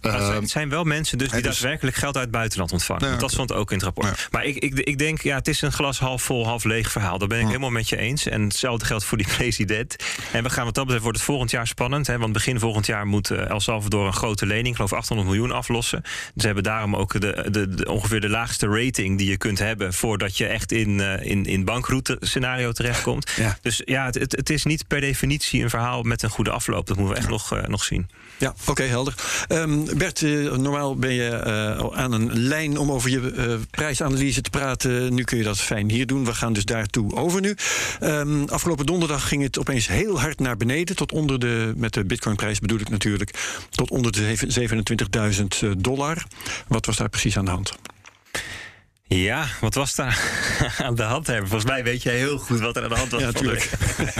het 0.00 0.50
zijn 0.50 0.68
wel 0.68 0.84
mensen 0.84 1.18
dus 1.18 1.30
die 1.30 1.42
dus, 1.42 1.52
daadwerkelijk 1.52 1.96
geld 1.96 2.14
uit 2.14 2.24
het 2.24 2.32
buitenland 2.32 2.72
ontvangen. 2.72 3.10
Ja, 3.10 3.16
dat 3.16 3.30
stond 3.30 3.52
ook 3.52 3.70
in 3.70 3.76
het 3.76 3.84
rapport. 3.84 4.06
Ja. 4.06 4.26
Maar 4.30 4.44
ik, 4.44 4.56
ik, 4.56 4.74
ik 4.74 4.98
denk, 4.98 5.22
ja, 5.22 5.36
het 5.36 5.48
is 5.48 5.62
een 5.62 5.72
glas 5.72 5.98
half 5.98 6.22
vol, 6.22 6.46
half 6.46 6.64
leeg 6.64 6.92
verhaal. 6.92 7.18
Daar 7.18 7.28
ben 7.28 7.40
ik 7.40 7.46
helemaal 7.46 7.70
met 7.70 7.88
je 7.88 7.96
eens. 7.96 8.26
En 8.26 8.42
hetzelfde 8.42 8.84
geldt 8.84 9.04
voor 9.04 9.18
die 9.18 9.26
president. 9.36 9.96
En 10.32 10.42
we 10.42 10.50
gaan 10.50 10.64
wat 10.64 10.74
dat 10.74 10.84
betreft, 10.84 11.02
wordt 11.02 11.18
het 11.18 11.26
volgend 11.26 11.50
jaar 11.50 11.66
spannend. 11.66 12.06
Hè? 12.06 12.18
Want 12.18 12.32
begin 12.32 12.58
volgend 12.58 12.86
jaar 12.86 13.06
moet 13.06 13.30
El 13.56 13.62
Salvador 13.62 14.06
een 14.06 14.12
grote 14.12 14.46
lening, 14.46 14.66
ik 14.66 14.74
geloof 14.74 14.92
800 14.92 15.28
miljoen, 15.28 15.50
aflossen. 15.50 16.02
Ze 16.36 16.46
hebben 16.46 16.64
daarom 16.64 16.96
ook 16.96 17.20
de, 17.20 17.48
de, 17.50 17.68
de, 17.68 17.90
ongeveer 17.90 18.20
de 18.20 18.28
laagste 18.28 18.66
rating 18.66 19.18
die 19.18 19.30
je 19.30 19.36
kunt 19.36 19.58
hebben 19.58 19.92
voordat 19.92 20.36
je 20.36 20.46
echt 20.46 20.72
in, 20.72 20.98
uh, 20.98 21.26
in, 21.26 21.44
in 21.44 21.64
bankroute 21.64 22.16
scenario 22.20 22.72
terechtkomt. 22.72 23.30
Ja. 23.36 23.58
Dus 23.62 23.82
ja, 23.84 24.04
het, 24.04 24.32
het, 24.32 24.50
is 24.50 24.64
niet 24.64 24.86
per 24.86 25.00
definitie 25.00 25.62
een 25.62 25.70
verhaal 25.70 26.02
met 26.02 26.22
een 26.22 26.30
goede 26.30 26.50
afloop. 26.50 26.86
Dat 26.86 26.96
moeten 26.96 27.14
we 27.14 27.20
echt 27.20 27.30
nog, 27.30 27.52
uh, 27.52 27.62
nog 27.66 27.84
zien. 27.84 28.08
Ja, 28.38 28.54
oké, 28.60 28.70
okay, 28.70 28.86
helder. 28.86 29.14
Um, 29.48 29.98
Bert, 29.98 30.20
uh, 30.20 30.52
normaal 30.52 30.96
ben 30.96 31.12
je 31.12 31.44
aan 31.94 32.12
een 32.12 32.38
lijn 32.38 32.78
om 32.78 32.92
over 32.92 33.10
je 33.10 33.60
prijsanalyse 33.70 34.40
te 34.40 34.50
praten. 34.50 35.14
Nu 35.14 35.24
kun 35.24 35.38
je 35.38 35.44
dat 35.44 35.60
fijn 35.60 35.90
hier 35.90 36.06
doen. 36.06 36.24
We 36.24 36.34
gaan 36.34 36.52
dus 36.52 36.64
daartoe 36.64 37.14
over 37.14 37.40
nu. 37.40 37.56
Um, 38.02 38.48
afgelopen 38.48 38.86
donderdag 38.86 39.28
ging 39.28 39.42
het 39.42 39.58
opeens 39.58 39.88
heel 39.88 40.20
hard 40.20 40.38
naar 40.38 40.56
beneden. 40.56 40.96
Tot 40.96 41.12
onder 41.12 41.38
de, 41.38 41.72
met 41.76 41.94
de 41.94 42.04
bitcoinprijs 42.04 42.58
bedoel 42.58 42.80
ik 42.80 42.88
natuurlijk, 42.88 43.45
tot 43.70 43.90
onder 43.90 44.12
de 44.12 44.36
27.000 45.64 45.70
dollar. 45.78 46.24
Wat 46.68 46.86
was 46.86 46.96
daar 46.96 47.08
precies 47.08 47.38
aan 47.38 47.44
de 47.44 47.50
hand? 47.50 47.72
Ja, 49.08 49.46
wat 49.60 49.74
was 49.74 49.94
daar 49.94 50.20
aan 50.84 50.94
de 50.94 51.02
hand? 51.02 51.26
Volgens 51.26 51.64
mij 51.64 51.84
weet 51.84 52.02
je 52.02 52.10
heel 52.10 52.38
goed 52.38 52.60
wat 52.60 52.76
er 52.76 52.82
aan 52.82 52.88
de 52.88 52.94
hand 52.94 53.10
was. 53.10 53.20
Ja, 53.20 53.26
natuurlijk. 53.26 53.70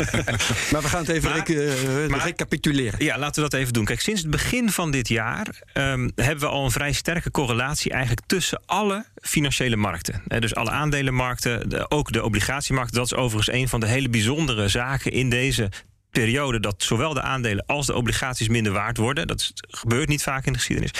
maar 0.73 0.83
we 0.83 0.88
gaan 0.88 1.00
het 1.00 1.09
even 1.09 1.30
maar, 1.30 1.50
rec 1.50 2.09
maar, 2.09 2.25
recapituleren. 2.25 3.04
Ja, 3.04 3.18
laten 3.18 3.42
we 3.42 3.49
dat 3.50 3.61
even 3.61 3.73
doen. 3.73 3.85
Kijk, 3.85 4.00
sinds 4.00 4.21
het 4.21 4.30
begin 4.30 4.71
van 4.71 4.90
dit 4.90 5.09
jaar 5.09 5.47
um, 5.75 6.12
hebben 6.14 6.45
we 6.45 6.47
al 6.47 6.64
een 6.64 6.71
vrij 6.71 6.92
sterke 6.92 7.30
correlatie 7.30 7.90
eigenlijk 7.90 8.26
tussen 8.26 8.62
alle 8.66 9.04
financiële 9.21 9.76
markten. 9.76 10.23
Dus 10.38 10.54
alle 10.54 10.71
aandelenmarkten, 10.71 11.68
de, 11.68 11.90
ook 11.90 12.12
de 12.12 12.25
obligatiemarkt. 12.25 12.92
Dat 12.92 13.04
is 13.04 13.14
overigens 13.14 13.56
een 13.56 13.68
van 13.68 13.80
de 13.80 13.87
hele 13.87 14.09
bijzondere 14.09 14.68
zaken 14.68 15.12
in 15.12 15.30
deze 15.30 15.71
periode 16.20 16.61
dat 16.61 16.82
zowel 16.82 17.14
de 17.14 17.23
aandelen 17.23 17.66
als 17.66 17.87
de 17.87 17.94
obligaties 17.94 18.49
minder 18.49 18.73
waard 18.73 18.96
worden. 18.96 19.26
Dat 19.26 19.52
gebeurt 19.56 20.08
niet 20.08 20.23
vaak 20.23 20.46
in 20.46 20.52
de 20.52 20.58
geschiedenis. 20.58 20.90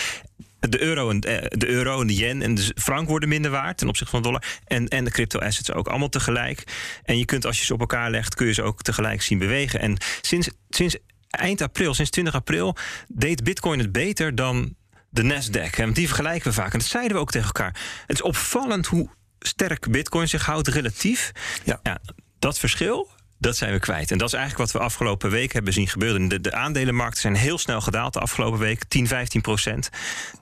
De 0.61 0.83
euro, 0.83 1.11
en, 1.11 1.21
de 1.21 1.67
euro 1.67 2.01
en 2.01 2.07
de 2.07 2.15
yen 2.15 2.43
en 2.43 2.55
de 2.55 2.73
frank 2.75 3.09
worden 3.09 3.29
minder 3.29 3.51
waard 3.51 3.79
ten 3.79 3.89
opzichte 3.89 4.11
van 4.11 4.23
de 4.23 4.29
dollar. 4.29 4.45
En, 4.65 4.89
en 4.89 5.05
de 5.05 5.11
crypto 5.11 5.39
assets 5.39 5.73
ook 5.73 5.89
allemaal 5.89 6.09
tegelijk. 6.09 6.63
En 7.05 7.19
je 7.19 7.25
kunt 7.25 7.47
als 7.47 7.59
je 7.59 7.65
ze 7.65 7.73
op 7.73 7.81
elkaar 7.81 8.11
legt, 8.11 8.35
kun 8.35 8.47
je 8.47 8.53
ze 8.53 8.63
ook 8.63 8.83
tegelijk 8.83 9.23
zien 9.23 9.39
bewegen. 9.39 9.81
En 9.81 9.97
sinds, 10.21 10.51
sinds 10.69 10.97
eind 11.31 11.61
april, 11.61 11.95
sinds 11.95 12.11
20 12.11 12.35
april, 12.35 12.77
deed 13.09 13.45
Bitcoin 13.45 13.79
het 13.79 13.93
beter 13.93 14.35
dan 14.35 14.75
de 15.11 15.23
Nasdaq. 15.23 15.79
En 15.79 15.93
die 15.93 16.07
vergelijken 16.07 16.49
we 16.49 16.55
vaak. 16.55 16.73
En 16.73 16.79
dat 16.79 16.89
zeiden 16.89 17.17
we 17.17 17.23
ook 17.23 17.31
tegen 17.31 17.47
elkaar. 17.47 17.81
Het 18.07 18.17
is 18.17 18.23
opvallend 18.23 18.87
hoe 18.87 19.09
sterk 19.39 19.91
Bitcoin 19.91 20.29
zich 20.29 20.47
houdt 20.47 20.69
relatief. 20.69 21.33
Ja. 21.65 21.81
ja 21.83 22.01
dat 22.39 22.59
verschil 22.59 23.15
dat 23.47 23.57
zijn 23.57 23.73
we 23.73 23.79
kwijt. 23.79 24.11
En 24.11 24.19
dat 24.19 24.29
is 24.29 24.35
eigenlijk 24.35 24.73
wat 24.73 24.81
we 24.81 24.87
afgelopen 24.87 25.31
week 25.31 25.53
hebben 25.53 25.73
zien 25.73 25.89
gebeuren. 25.89 26.29
De, 26.29 26.41
de 26.41 26.53
aandelenmarkten 26.53 27.21
zijn 27.21 27.35
heel 27.35 27.59
snel 27.59 27.81
gedaald 27.81 28.13
de 28.13 28.21
afgelopen 28.21 28.59
week. 28.59 28.85
10, 28.85 29.07
15 29.07 29.41
procent. 29.41 29.91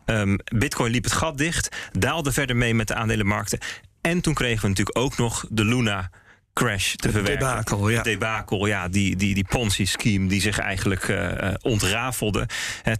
Um, 0.06 0.38
Bitcoin 0.44 0.90
liep 0.90 1.04
het 1.04 1.12
gat 1.12 1.38
dicht. 1.38 1.76
Daalde 1.92 2.32
verder 2.32 2.56
mee 2.56 2.74
met 2.74 2.88
de 2.88 2.94
aandelenmarkten. 2.94 3.58
En 4.00 4.20
toen 4.20 4.34
kregen 4.34 4.62
we 4.62 4.68
natuurlijk 4.68 4.98
ook 4.98 5.16
nog 5.16 5.46
de 5.50 5.64
Luna 5.64 6.10
crash 6.52 6.94
te 6.94 7.10
verwerken. 7.10 7.46
Debakel, 7.46 7.88
ja. 7.88 8.02
Debakel, 8.02 8.66
ja. 8.66 8.88
Die, 8.88 9.16
die, 9.16 9.34
die 9.34 9.46
Ponzi-scheme 9.48 10.28
die 10.28 10.40
zich 10.40 10.58
eigenlijk 10.58 11.08
uh, 11.08 11.54
ontrafelde. 11.60 12.48
Uh, 12.84 12.94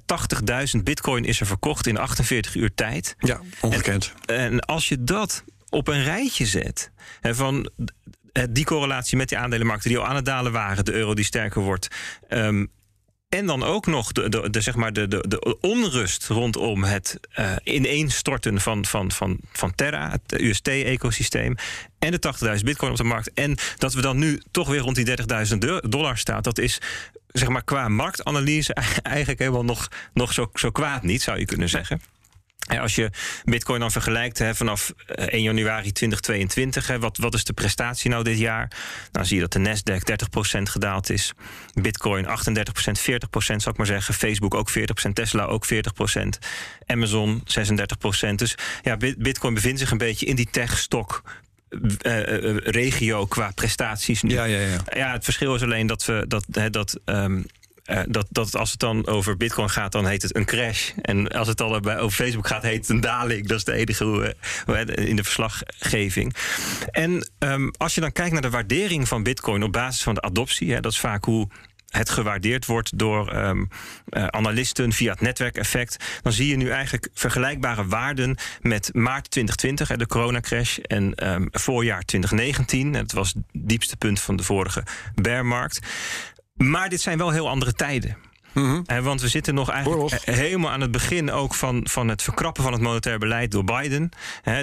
80.000 0.77 0.83
bitcoin 0.83 1.25
is 1.25 1.41
er 1.41 1.47
verkocht 1.47 1.87
in 1.87 1.99
48 1.99 2.55
uur 2.55 2.75
tijd. 2.75 3.17
Ja, 3.19 3.41
ongekend. 3.61 4.13
En, 4.27 4.37
en 4.37 4.61
als 4.61 4.89
je 4.89 5.05
dat 5.05 5.45
op 5.69 5.89
een 5.89 6.03
rijtje 6.03 6.47
zet... 6.47 6.93
Hè, 7.21 7.35
van 7.35 7.71
die 8.51 8.65
correlatie 8.65 9.17
met 9.17 9.29
die 9.29 9.39
aandelenmarkten 9.39 9.91
die 9.91 9.99
al 9.99 10.07
aan 10.07 10.17
het 10.17 10.25
dalen 10.25 10.53
waren... 10.53 10.85
de 10.85 10.93
euro 10.93 11.15
die 11.15 11.25
sterker 11.25 11.63
wordt... 11.63 11.89
Um, 12.29 12.71
en 13.35 13.47
dan 13.47 13.63
ook 13.63 13.87
nog 13.87 14.13
de, 14.13 14.61
zeg 14.61 14.75
maar 14.75 14.93
de, 14.93 15.09
de, 15.09 15.25
de 15.29 15.59
onrust 15.61 16.27
rondom 16.27 16.85
het 16.85 17.21
uh, 17.39 17.53
ineenstorten 17.65 18.61
van, 18.61 18.85
van, 18.85 19.13
van, 19.13 19.39
van 19.53 19.75
Terra, 19.75 20.11
het 20.11 20.41
UST-ecosysteem. 20.41 21.55
En 21.99 22.11
de 22.11 22.35
80.000 22.59 22.65
bitcoin 22.65 22.91
op 22.91 22.97
de 22.97 23.05
markt. 23.05 23.33
En 23.33 23.57
dat 23.77 23.95
we 23.95 24.01
dan 24.01 24.19
nu 24.19 24.43
toch 24.51 24.69
weer 24.69 24.81
rond 24.81 24.97
die 24.97 25.17
30.000 25.53 25.59
dollar 25.89 26.19
staan. 26.19 26.43
Dat 26.43 26.59
is 26.59 26.81
zeg 27.29 27.49
maar 27.49 27.65
qua 27.65 27.89
marktanalyse 27.89 28.75
eigenlijk 29.03 29.39
helemaal 29.39 29.65
nog, 29.65 29.89
nog 30.13 30.33
zo, 30.33 30.51
zo 30.55 30.71
kwaad 30.71 31.03
niet, 31.03 31.23
zou 31.23 31.39
je 31.39 31.45
kunnen 31.45 31.69
zeggen. 31.69 32.01
Als 32.65 32.95
je 32.95 33.11
Bitcoin 33.45 33.81
dan 33.81 33.91
vergelijkt 33.91 34.39
hè, 34.39 34.55
vanaf 34.55 34.93
1 35.07 35.29
eh, 35.29 35.43
januari 35.43 35.93
2022, 35.93 36.87
hè, 36.87 36.99
wat, 36.99 37.17
wat 37.17 37.35
is 37.35 37.45
de 37.45 37.53
prestatie 37.53 38.11
nou 38.11 38.25
dit 38.25 38.39
jaar? 38.39 38.71
Dan 39.11 39.27
zie 39.27 39.37
je 39.37 39.49
dat 39.49 39.53
de 39.53 39.59
Nasdaq 39.59 40.01
30% 40.59 40.63
gedaald 40.63 41.11
is, 41.11 41.33
Bitcoin 41.75 42.27
38%, 42.27 42.31
40% 42.31 42.31
zou 43.35 43.71
ik 43.71 43.77
maar 43.77 43.87
zeggen, 43.87 44.15
Facebook 44.15 44.55
ook 44.55 44.71
40%, 44.71 45.13
Tesla 45.13 45.45
ook 45.45 45.67
40%, 45.67 45.71
Amazon 46.87 47.43
36%. 48.31 48.35
Dus 48.35 48.55
ja, 48.83 48.97
Bitcoin 48.97 49.55
bevindt 49.55 49.79
zich 49.79 49.91
een 49.91 49.99
beetje 49.99 50.27
in 50.27 50.37
die 50.37 50.49
tech-stok 50.51 51.23
uh, 52.03 52.57
regio 52.57 53.27
qua 53.27 53.51
prestaties 53.55 54.23
nu. 54.23 54.35
Ja, 54.35 54.45
ja, 54.45 54.59
ja. 54.59 54.79
ja, 54.97 55.13
het 55.13 55.25
verschil 55.25 55.55
is 55.55 55.63
alleen 55.63 55.87
dat 55.87 56.05
we 56.05 56.25
dat, 56.29 56.45
hè, 56.51 56.71
dat 56.71 57.01
um, 57.05 57.47
uh, 57.91 58.01
dat, 58.09 58.27
dat 58.31 58.57
als 58.57 58.71
het 58.71 58.81
dan 58.81 59.07
over 59.07 59.37
Bitcoin 59.37 59.71
gaat, 59.71 59.93
dan 59.93 60.07
heet 60.07 60.23
het 60.23 60.37
een 60.37 60.45
crash. 60.45 60.91
En 61.03 61.29
als 61.29 61.49
het 61.49 61.57
dan 61.57 61.89
over 61.99 62.11
Facebook 62.11 62.47
gaat, 62.47 62.63
heet 62.63 62.81
het 62.81 62.89
een 62.89 63.01
daling. 63.01 63.47
Dat 63.47 63.59
is 63.59 63.65
de 63.65 63.73
enige 63.73 64.35
uh, 64.67 65.09
in 65.09 65.17
de 65.17 65.25
verslaggeving. 65.25 66.35
En 66.91 67.31
um, 67.39 67.71
als 67.77 67.95
je 67.95 68.01
dan 68.01 68.13
kijkt 68.13 68.33
naar 68.33 68.43
de 68.43 68.51
waardering 68.51 69.09
van 69.09 69.23
Bitcoin 69.23 69.63
op 69.63 69.73
basis 69.73 70.03
van 70.03 70.15
de 70.15 70.23
adoptie, 70.23 70.73
hè, 70.73 70.81
dat 70.81 70.93
is 70.93 71.01
vaak 71.01 71.25
hoe 71.25 71.49
het 71.89 72.11
gewaardeerd 72.11 72.67
wordt 72.67 72.99
door 72.99 73.35
uh, 73.35 73.51
analisten 74.27 74.93
via 74.93 75.11
het 75.11 75.21
netwerkeffect, 75.21 76.05
dan 76.23 76.33
zie 76.33 76.49
je 76.49 76.57
nu 76.57 76.71
eigenlijk 76.71 77.09
vergelijkbare 77.15 77.87
waarden 77.87 78.37
met 78.61 78.91
maart 78.93 79.31
2020, 79.31 79.89
hè, 79.89 79.97
de 79.97 80.07
coronacrash, 80.07 80.79
en 80.79 81.29
um, 81.33 81.49
voorjaar 81.51 82.03
2019. 82.03 82.95
Het 82.95 83.13
was 83.13 83.33
het 83.35 83.43
diepste 83.53 83.97
punt 83.97 84.21
van 84.21 84.37
de 84.37 84.43
vorige 84.43 84.83
bearmarkt. 85.15 85.81
Maar 86.55 86.89
dit 86.89 87.01
zijn 87.01 87.19
wel 87.19 87.31
heel 87.31 87.49
andere 87.49 87.73
tijden. 87.73 88.17
Mm 88.53 88.85
-hmm. 88.87 89.03
Want 89.03 89.21
we 89.21 89.29
zitten 89.29 89.55
nog 89.55 89.71
eigenlijk 89.71 90.25
helemaal 90.25 90.71
aan 90.71 90.81
het 90.81 90.91
begin 90.91 91.31
ook 91.31 91.55
van, 91.55 91.81
van 91.89 92.09
het 92.09 92.23
verkrappen 92.23 92.63
van 92.63 92.73
het 92.73 92.83
monetair 92.83 93.19
beleid 93.19 93.51
door 93.51 93.65
Biden. 93.65 94.11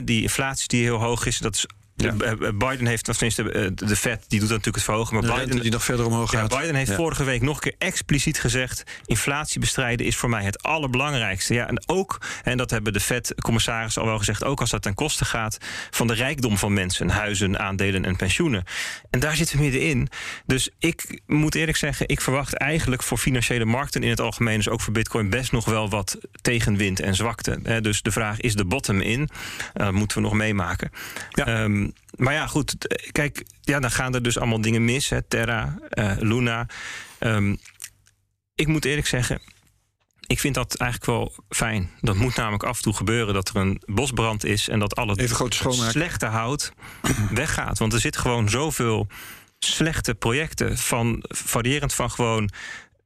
Die 0.04 0.22
inflatie 0.22 0.68
die 0.68 0.84
heel 0.84 0.98
hoog 0.98 1.26
is, 1.26 1.38
dat 1.38 1.56
is 1.56 1.66
ja. 2.02 2.16
Eh, 2.18 2.32
eh, 2.32 2.54
Biden 2.58 2.86
heeft, 2.86 3.10
of 3.10 3.18
tenminste 3.18 3.52
eh, 3.52 3.88
de 3.88 3.96
Fed, 3.96 4.26
die 4.28 4.40
doet 4.40 4.50
natuurlijk 4.50 4.76
het 4.76 4.84
verhogen. 4.84 5.14
Maar 5.14 5.24
de 5.24 5.44
Biden, 5.44 5.62
die 5.62 5.72
nog 5.72 5.84
verder 5.84 6.06
omhoog 6.06 6.30
gaat. 6.30 6.52
Ja, 6.52 6.60
Biden 6.60 6.76
heeft 6.76 6.94
vorige 6.94 7.24
week 7.24 7.42
nog 7.42 7.56
een 7.56 7.62
keer 7.62 7.76
expliciet 7.78 8.40
gezegd... 8.40 8.84
inflatie 9.06 9.60
bestrijden 9.60 10.06
is 10.06 10.18
voor 10.18 10.30
mij 10.30 10.44
het 10.44 10.64
allerbelangrijkste. 10.64 11.54
Ja, 11.54 11.68
en 11.68 11.84
ook, 11.86 12.18
en 12.44 12.58
dat 12.58 12.70
hebben 12.70 12.94
de 12.94 13.00
Fed-commissaris 13.00 13.98
al 13.98 14.06
wel 14.06 14.18
gezegd... 14.18 14.44
ook 14.44 14.60
als 14.60 14.70
dat 14.70 14.82
ten 14.82 14.94
koste 14.94 15.26
gaat 15.26 15.58
van 15.90 16.08
de 16.08 16.14
rijkdom 16.14 16.58
van 16.58 16.74
mensen... 16.74 17.10
huizen, 17.10 17.60
aandelen 17.60 18.06
en 18.06 18.16
pensioenen. 18.16 18.64
En 19.10 19.20
daar 19.20 19.36
zitten 19.36 19.58
we 19.58 19.64
middenin. 19.64 20.10
Dus 20.46 20.70
ik 20.80 21.22
moet 21.28 21.56
eerlijk 21.56 21.78
zeggen, 21.78 22.08
ik 22.08 22.22
verwacht 22.22 22.54
eigenlijk... 22.54 23.04
voor 23.04 23.18
financiële 23.18 23.66
markten 23.66 24.04
in 24.04 24.10
het 24.10 24.22
algemeen... 24.22 24.58
dus 24.58 24.70
ook 24.70 24.82
voor 24.82 24.94
bitcoin 24.94 25.30
best 25.30 25.52
nog 25.52 25.66
wel 25.66 25.90
wat 25.90 26.18
tegenwind 26.42 27.00
en 27.00 27.16
zwakte. 27.16 27.80
Dus 27.82 28.02
de 28.02 28.12
vraag, 28.12 28.40
is 28.40 28.56
de 28.56 28.66
bottom 28.66 29.02
in? 29.02 29.30
Dat 29.74 29.92
moeten 29.92 30.18
we 30.18 30.24
nog 30.24 30.34
meemaken. 30.34 30.92
Ja. 31.30 31.64
Um, 31.64 31.91
maar 32.16 32.34
ja, 32.34 32.48
goed. 32.48 32.76
Kijk, 33.12 33.46
ja, 33.62 33.80
dan 33.80 33.92
gaan 33.92 34.14
er 34.14 34.24
dus 34.24 34.38
allemaal 34.38 34.62
dingen 34.62 34.86
mis. 34.86 35.10
Hè. 35.10 35.22
Terra, 35.22 35.78
uh, 35.90 36.14
Luna. 36.20 36.68
Um, 37.20 37.60
ik 38.56 38.68
moet 38.68 38.86
eerlijk 38.86 39.08
zeggen, 39.08 39.42
ik 40.28 40.40
vind 40.40 40.56
dat 40.56 40.76
eigenlijk 40.76 41.12
wel 41.12 41.46
fijn. 41.50 41.90
Dat 42.02 42.16
moet 42.16 42.36
namelijk 42.36 42.64
af 42.64 42.78
en 42.78 42.84
toe 42.84 42.94
gebeuren 42.94 43.34
dat 43.34 43.50
er 43.50 43.56
een 43.56 43.82
bosbrand 43.86 44.44
is 44.44 44.70
en 44.70 44.80
dat 44.80 44.96
al 44.96 45.08
het 45.08 45.36
slechte 45.90 46.26
hout 46.26 46.74
weggaat. 47.34 47.78
Want 47.78 47.94
er 47.94 48.00
zit 48.00 48.18
gewoon 48.18 48.50
zoveel 48.50 49.08
slechte 49.60 50.16
projecten 50.16 50.78
van 50.78 51.24
variërend 51.28 51.94
van 51.94 52.12
gewoon 52.12 52.50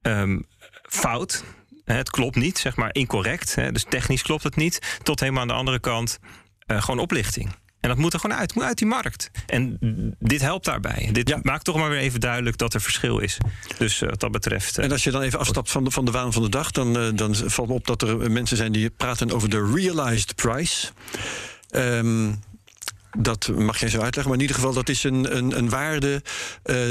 um, 0.01 0.46
fout. 0.89 1.44
Het 1.86 2.10
klopt 2.10 2.36
niet, 2.36 2.58
zeg 2.58 2.75
maar 2.75 2.94
incorrect. 2.94 3.56
Dus 3.56 3.86
technisch 3.89 4.22
klopt 4.22 4.44
het 4.44 4.56
niet. 4.56 5.00
Tot 5.04 5.20
helemaal 5.20 5.42
aan 5.42 5.48
de 5.48 5.54
andere 5.54 5.80
kant 5.80 6.20
uh, 6.68 6.82
gewoon 6.82 7.00
oplichting. 7.00 7.56
En 7.86 7.92
dat 7.92 8.00
moet 8.00 8.13
er 8.13 8.20
gewoon 8.20 8.38
uit, 8.38 8.56
moet 8.56 8.63
uit 8.63 8.77
die 8.77 8.88
markt. 8.88 9.32
En 9.46 9.77
dit 10.20 10.42
helpt 10.42 10.65
daarbij. 10.65 11.10
Dit 11.12 11.44
maakt 11.44 11.63
toch 11.63 11.75
maar 11.75 11.89
weer 11.89 12.00
even 12.00 12.20
duidelijk 12.20 12.58
dat 12.58 12.74
er 12.74 12.82
verschil 12.82 13.20
is. 13.20 13.38
Dus 13.77 14.01
uh, 14.01 14.10
wat 14.10 14.20
dat 14.20 14.32
betreft. 14.32 14.77
Uh, 14.77 14.86
en 14.86 14.92
als 14.92 15.04
je 15.04 15.12
dan 15.12 15.22
even 15.22 15.39
afstapt 15.39 15.72
van 15.72 15.84
de, 15.84 15.92
van 15.92 16.06
de 16.06 16.12
waan 16.12 16.34
van 16.34 16.42
de 16.42 16.50
dag, 16.50 16.72
dan, 16.72 16.98
uh, 16.98 17.10
dan 17.15 17.36
valt 17.36 17.68
me 17.68 17.74
op 17.74 17.88
dat 17.88 18.01
er 18.01 18.32
mensen 18.32 18.58
zijn 18.58 18.72
die 18.72 18.89
praten 18.89 19.32
over 19.32 19.50
de 19.50 19.72
realized 19.74 20.36
price. 20.36 20.88
Um, 21.72 22.39
dat 23.18 23.48
mag 23.56 23.80
jij 23.80 23.89
zo 23.89 24.01
uitleggen, 24.01 24.24
maar 24.24 24.42
in 24.42 24.48
ieder 24.48 24.56
geval, 24.56 24.74
dat 24.74 24.89
is 24.89 25.04
een, 25.04 25.38
een, 25.38 25.58
een 25.58 25.70
waarde 25.70 26.22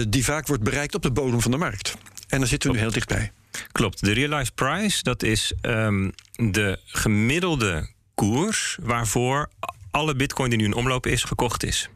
die 0.08 0.24
vaak 0.24 0.46
wordt 0.46 0.62
bereikt 0.62 0.94
op 0.94 1.02
de 1.02 1.10
bodem 1.10 1.40
van 1.40 1.50
de 1.50 1.56
markt. 1.56 1.96
En 2.28 2.38
daar 2.38 2.48
zitten 2.48 2.70
we 2.70 2.76
nu 2.76 2.82
heel 2.82 2.92
dichtbij. 2.92 3.32
Klopt. 3.72 4.04
De 4.04 4.12
realized 4.12 4.54
price, 4.54 5.02
dat 5.02 5.22
is 5.22 5.52
um, 5.62 6.12
de 6.32 6.78
gemiddelde 6.84 7.88
koers 8.14 8.78
waarvoor 8.82 9.48
alle 9.94 10.14
bitcoin 10.14 10.50
die 10.50 10.58
nu 10.58 10.64
in 10.64 10.74
omloop 10.74 11.06
is, 11.06 11.24
gekocht 11.24 11.64
is. 11.64 11.88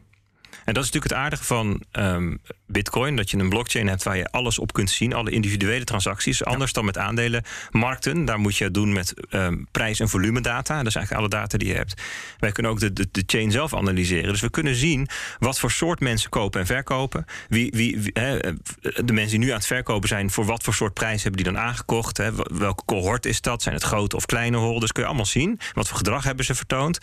En 0.65 0.73
dat 0.75 0.83
is 0.83 0.91
natuurlijk 0.91 1.13
het 1.13 1.23
aardige 1.23 1.43
van 1.43 1.83
um, 1.91 2.41
Bitcoin: 2.67 3.15
dat 3.15 3.31
je 3.31 3.37
een 3.37 3.49
blockchain 3.49 3.87
hebt 3.87 4.03
waar 4.03 4.17
je 4.17 4.31
alles 4.31 4.59
op 4.59 4.73
kunt 4.73 4.89
zien, 4.89 5.13
alle 5.13 5.31
individuele 5.31 5.83
transacties. 5.83 6.43
Anders 6.43 6.73
dan 6.73 6.85
met 6.85 6.97
aandelenmarkten. 6.97 8.25
Daar 8.25 8.39
moet 8.39 8.57
je 8.57 8.63
het 8.63 8.73
doen 8.73 8.93
met 8.93 9.13
um, 9.29 9.67
prijs- 9.71 9.99
en 9.99 10.09
volumedata. 10.09 10.77
Dat 10.77 10.87
is 10.87 10.95
eigenlijk 10.95 11.25
alle 11.25 11.41
data 11.41 11.57
die 11.57 11.67
je 11.67 11.73
hebt. 11.73 12.01
Wij 12.39 12.51
kunnen 12.51 12.71
ook 12.71 12.79
de, 12.79 12.93
de, 12.93 13.23
chain 13.25 13.51
zelf 13.51 13.75
analyseren. 13.75 14.31
Dus 14.31 14.41
we 14.41 14.49
kunnen 14.49 14.75
zien 14.75 15.07
wat 15.39 15.59
voor 15.59 15.71
soort 15.71 15.99
mensen 15.99 16.29
kopen 16.29 16.59
en 16.59 16.65
verkopen. 16.65 17.25
Wie, 17.47 17.71
wie, 17.75 18.09
he, 18.13 18.39
de 19.05 19.13
mensen 19.13 19.29
die 19.29 19.39
nu 19.39 19.49
aan 19.49 19.57
het 19.57 19.65
verkopen 19.65 20.09
zijn, 20.09 20.31
voor 20.31 20.45
wat 20.45 20.63
voor 20.63 20.73
soort 20.73 20.93
prijs 20.93 21.23
hebben 21.23 21.43
die 21.43 21.53
dan 21.53 21.61
aangekocht? 21.61 22.21
Welke 22.53 22.85
cohort 22.85 23.25
is 23.25 23.41
dat? 23.41 23.61
Zijn 23.61 23.75
het 23.75 23.83
grote 23.83 24.15
of 24.15 24.25
kleine 24.25 24.57
holders? 24.57 24.91
Kun 24.91 25.01
je 25.01 25.07
allemaal 25.07 25.25
zien. 25.25 25.59
Wat 25.73 25.87
voor 25.87 25.97
gedrag 25.97 26.23
hebben 26.23 26.45
ze 26.45 26.55
vertoond? 26.55 26.99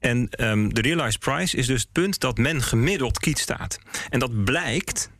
En 0.00 0.28
um, 0.40 0.74
de 0.74 0.80
realized 0.80 1.18
price 1.18 1.56
is 1.56 1.66
dus 1.66 1.80
het 1.80 1.92
punt 1.92 2.20
dat 2.20 2.38
men 2.38 2.62
gemiddeld 2.62 3.18
kiet 3.18 3.38
staat. 3.38 3.78
En 4.10 4.18
dat 4.18 4.44
blijkt, 4.44 5.10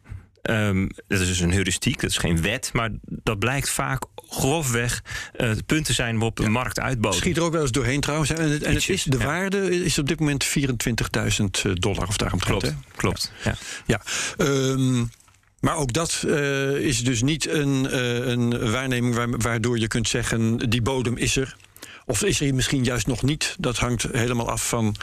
um, 0.43 0.91
dat 1.09 1.21
is 1.21 1.27
dus 1.27 1.41
een 1.41 1.53
heuristiek, 1.53 2.01
dat 2.01 2.11
is 2.11 2.17
geen 2.17 2.43
wet, 2.43 2.71
maar 2.73 2.91
dat 3.03 3.39
blijkt 3.39 3.71
vaak 3.71 4.03
grofweg 4.29 5.03
uh, 5.37 5.51
punten 5.67 5.95
zijn 5.95 6.15
waarop 6.15 6.37
de 6.37 6.43
ja. 6.43 6.49
markt 6.49 6.81
uitboden. 6.81 7.19
Schiet 7.19 7.37
er 7.37 7.43
ook 7.43 7.53
wel 7.53 7.63
eens 7.63 7.73
doorheen 7.73 8.01
trouwens. 8.01 8.31
En, 8.31 8.51
het, 8.51 8.63
en 8.63 8.75
het 8.75 8.89
is, 8.89 9.03
de 9.03 9.19
ja. 9.19 9.25
waarde 9.25 9.85
is 9.85 9.99
op 9.99 10.09
dit 10.09 10.21
moment 10.21 10.47
24.000 10.47 11.73
dollar 11.73 12.09
of 12.09 12.17
daarom 12.17 12.39
Klopt, 12.39 12.67
hè? 12.67 12.73
klopt. 12.97 13.33
Ja. 13.45 13.55
ja. 13.87 14.01
Um, 14.37 15.11
maar 15.61 15.77
ook 15.77 15.93
dat 15.93 16.23
uh, 16.27 16.77
is 16.77 17.05
dus 17.05 17.23
niet 17.23 17.49
een, 17.49 17.85
uh, 17.85 18.27
een 18.27 18.71
waarneming 18.71 19.43
waardoor 19.43 19.79
je 19.79 19.89
kunt 19.89 20.09
zeggen: 20.09 20.57
die 20.57 20.83
bodem 20.83 21.17
is 21.17 21.37
er. 21.37 21.57
Of 22.09 22.23
is 22.25 22.41
er 22.41 22.55
misschien 22.55 22.85
juist 22.85 23.07
nog 23.07 23.23
niet? 23.23 23.57
Dat 23.59 23.79
hangt 23.79 24.07
helemaal 24.13 24.51
af 24.51 24.69
van 24.69 24.97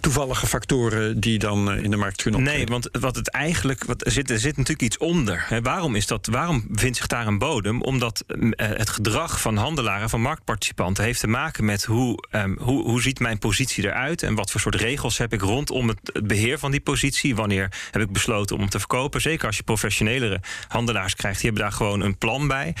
toevallige 0.00 0.46
factoren 0.46 1.20
die 1.20 1.38
dan 1.38 1.70
eh, 1.70 1.82
in 1.82 1.90
de 1.90 1.96
markt 1.96 2.22
kunnen 2.22 2.40
optreden. 2.40 2.60
Nee, 2.60 2.70
want 2.70 2.88
wat 3.00 3.16
het 3.16 3.30
eigenlijk. 3.30 3.84
Wat, 3.84 4.06
er, 4.06 4.12
zit, 4.12 4.30
er 4.30 4.38
zit 4.38 4.56
natuurlijk 4.56 4.82
iets 4.82 4.98
onder. 4.98 5.44
Hè. 5.48 5.62
Waarom, 5.62 5.94
is 5.94 6.06
dat, 6.06 6.26
waarom 6.26 6.66
vindt 6.72 6.96
zich 6.96 7.06
daar 7.06 7.26
een 7.26 7.38
bodem? 7.38 7.82
Omdat 7.82 8.24
uh, 8.28 8.50
het 8.56 8.90
gedrag 8.90 9.40
van 9.40 9.56
handelaren, 9.56 10.10
van 10.10 10.20
marktparticipanten, 10.20 11.04
heeft 11.04 11.20
te 11.20 11.26
maken 11.26 11.64
met 11.64 11.84
hoe, 11.84 12.24
um, 12.30 12.56
hoe, 12.60 12.82
hoe 12.82 13.02
ziet 13.02 13.20
mijn 13.20 13.38
positie 13.38 13.84
eruit 13.84 14.22
en 14.22 14.34
wat 14.34 14.50
voor 14.50 14.60
soort 14.60 14.74
regels 14.74 15.18
heb 15.18 15.32
ik 15.32 15.40
rondom 15.40 15.88
het, 15.88 15.98
het 16.12 16.26
beheer 16.26 16.58
van 16.58 16.70
die 16.70 16.80
positie. 16.80 17.36
Wanneer 17.36 17.72
heb 17.90 18.02
ik 18.02 18.12
besloten 18.12 18.56
om 18.56 18.68
te 18.68 18.78
verkopen? 18.78 19.20
Zeker 19.20 19.46
als 19.46 19.56
je 19.56 19.62
professionelere 19.62 20.40
handelaars 20.68 21.14
krijgt, 21.14 21.40
die 21.40 21.50
hebben 21.50 21.68
daar 21.68 21.78
gewoon 21.78 22.00
een 22.00 22.18
plan 22.18 22.48
bij. 22.48 22.74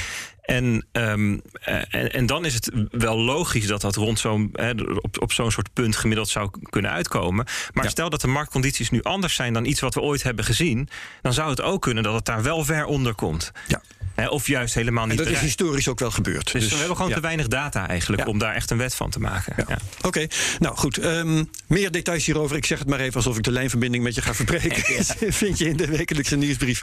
En, 0.44 0.86
um, 0.92 1.42
en, 1.60 2.12
en, 2.12 2.26
dan 2.26 2.44
is 2.44 2.54
het 2.54 2.70
wel 2.90 3.18
logisch 3.18 3.66
dat 3.66 3.80
dat 3.80 3.96
rond 3.96 4.18
zo'n 4.18 4.52
op, 5.00 5.22
op 5.22 5.32
zo'n 5.32 5.50
soort 5.50 5.72
punt 5.72 5.96
gemiddeld 5.96 6.28
zou 6.28 6.50
kunnen 6.70 6.90
uitkomen. 6.90 7.46
Maar 7.72 7.84
ja. 7.84 7.90
stel 7.90 8.10
dat 8.10 8.20
de 8.20 8.26
marktcondities 8.26 8.90
nu 8.90 9.02
anders 9.02 9.34
zijn 9.34 9.52
dan 9.52 9.64
iets 9.64 9.80
wat 9.80 9.94
we 9.94 10.00
ooit 10.00 10.22
hebben 10.22 10.44
gezien, 10.44 10.88
dan 11.22 11.32
zou 11.32 11.50
het 11.50 11.60
ook 11.60 11.82
kunnen 11.82 12.02
dat 12.02 12.14
het 12.14 12.24
daar 12.24 12.42
wel 12.42 12.64
ver 12.64 12.84
onder 12.84 13.14
komt. 13.14 13.52
Ja. 13.66 13.80
Of 14.28 14.46
juist 14.46 14.74
helemaal 14.74 15.06
niet. 15.06 15.18
En 15.18 15.24
dat 15.24 15.32
is 15.32 15.40
historisch 15.40 15.88
ook 15.88 15.98
wel 15.98 16.10
gebeurd. 16.10 16.52
Dus, 16.52 16.62
dus 16.62 16.70
we 16.70 16.76
hebben 16.78 16.96
gewoon 16.96 17.10
ja. 17.10 17.16
te 17.16 17.22
weinig 17.22 17.48
data 17.48 17.88
eigenlijk 17.88 18.22
ja. 18.22 18.28
om 18.28 18.38
daar 18.38 18.54
echt 18.54 18.70
een 18.70 18.78
wet 18.78 18.94
van 18.94 19.10
te 19.10 19.20
maken. 19.20 19.54
Ja. 19.56 19.78
Oké, 19.96 20.06
okay. 20.06 20.30
nou 20.58 20.76
goed. 20.76 21.04
Um, 21.04 21.50
Meer 21.66 21.90
details 21.90 22.26
hierover, 22.26 22.56
ik 22.56 22.64
zeg 22.64 22.78
het 22.78 22.88
maar 22.88 23.00
even 23.00 23.14
alsof 23.14 23.36
ik 23.36 23.42
de 23.42 23.50
lijnverbinding 23.50 24.04
met 24.04 24.14
je 24.14 24.22
ga 24.22 24.34
verbreken. 24.34 25.04
Vind 25.42 25.58
je 25.58 25.68
in 25.68 25.76
de 25.76 25.86
wekelijkse 25.86 26.36
nieuwsbrief 26.36 26.82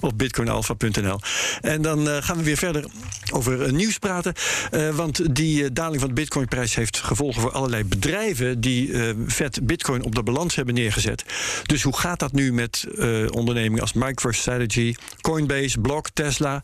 op 0.00 0.18
bitcoinalpha.nl. 0.18 1.20
En 1.60 1.82
dan 1.82 2.08
uh, 2.08 2.16
gaan 2.20 2.36
we 2.36 2.42
weer 2.42 2.56
verder 2.56 2.84
over 3.32 3.66
uh, 3.66 3.72
nieuws 3.72 3.98
praten. 3.98 4.32
Uh, 4.70 4.94
want 4.94 5.34
die 5.34 5.72
daling 5.72 6.00
van 6.00 6.08
de 6.08 6.14
bitcoinprijs 6.14 6.74
heeft 6.74 6.98
gevolgen 6.98 7.42
voor 7.42 7.52
allerlei 7.52 7.84
bedrijven 7.84 8.60
die 8.60 8.92
vet 9.26 9.66
bitcoin 9.66 10.02
op 10.02 10.14
de 10.14 10.22
balans 10.22 10.54
hebben 10.54 10.74
neergezet. 10.74 11.24
Dus 11.66 11.82
hoe 11.82 11.96
gaat 11.96 12.18
dat 12.18 12.32
nu 12.32 12.52
met 12.52 12.86
ondernemingen 13.30 13.80
als 13.80 13.92
MicroStrategy, 13.92 14.94
Coinbase, 15.20 15.80
Block, 15.80 16.08
Tesla? 16.12 16.62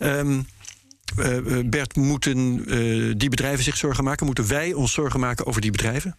Um, 0.00 0.46
uh, 1.18 1.58
Bert, 1.64 1.96
moeten 1.96 2.62
uh, 2.66 3.14
die 3.16 3.28
bedrijven 3.28 3.64
zich 3.64 3.76
zorgen 3.76 4.04
maken? 4.04 4.26
Moeten 4.26 4.48
wij 4.48 4.72
ons 4.72 4.92
zorgen 4.92 5.20
maken 5.20 5.46
over 5.46 5.60
die 5.60 5.70
bedrijven? 5.70 6.16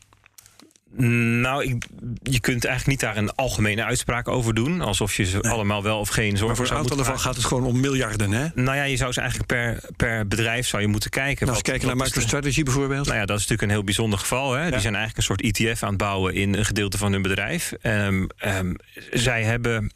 Nou, 1.41 1.63
ik, 1.63 1.86
je 2.24 2.39
kunt 2.39 2.65
eigenlijk 2.65 2.88
niet 2.88 3.00
daar 3.00 3.17
een 3.17 3.36
algemene 3.36 3.84
uitspraak 3.84 4.27
over 4.27 4.53
doen. 4.53 4.82
Alsof 4.82 5.15
je 5.15 5.24
ze 5.24 5.41
allemaal 5.41 5.84
wel 5.84 6.00
of 6.00 6.10
geen 6.10 6.38
zorgen 6.38 6.48
Maar 6.48 6.56
voor 6.56 6.65
een 6.65 6.82
aantal 6.82 6.98
ervan 6.98 7.20
gaat 7.20 7.36
het 7.36 7.46
gewoon 7.46 7.63
om 7.63 7.79
miljarden, 7.79 8.32
hè? 8.32 8.48
Nou 8.56 8.77
ja, 8.77 8.84
je 8.84 8.98
zou 8.98 9.12
ze 9.12 9.20
eigenlijk 9.20 9.50
per, 9.50 9.89
per 9.96 10.27
bedrijf 10.27 10.67
zou 10.67 10.82
je 10.82 10.88
moeten 10.88 11.10
kijken. 11.10 11.46
Nou, 11.46 11.50
als 11.50 11.62
kijken 11.62 11.88
naar 11.88 11.96
MicroStrategy 11.96 12.63
bijvoorbeeld. 12.63 13.06
Nou 13.06 13.17
ja, 13.17 13.25
dat 13.25 13.38
is 13.38 13.41
natuurlijk 13.41 13.62
een 13.62 13.75
heel 13.75 13.84
bijzonder 13.84 14.20
geval. 14.20 14.53
Hè? 14.53 14.63
Ja. 14.63 14.72
Die 14.72 14.79
zijn 14.79 14.96
eigenlijk 14.96 15.17
een 15.17 15.36
soort 15.36 15.41
ETF 15.41 15.84
aan 15.84 15.89
het 15.89 15.98
bouwen 15.98 16.34
in 16.34 16.53
een 16.53 16.65
gedeelte 16.65 16.98
van 16.98 17.12
hun 17.12 17.22
bedrijf. 17.22 17.74
Um, 17.84 18.27
um, 18.46 18.75
zij 19.12 19.44
hebben 19.44 19.91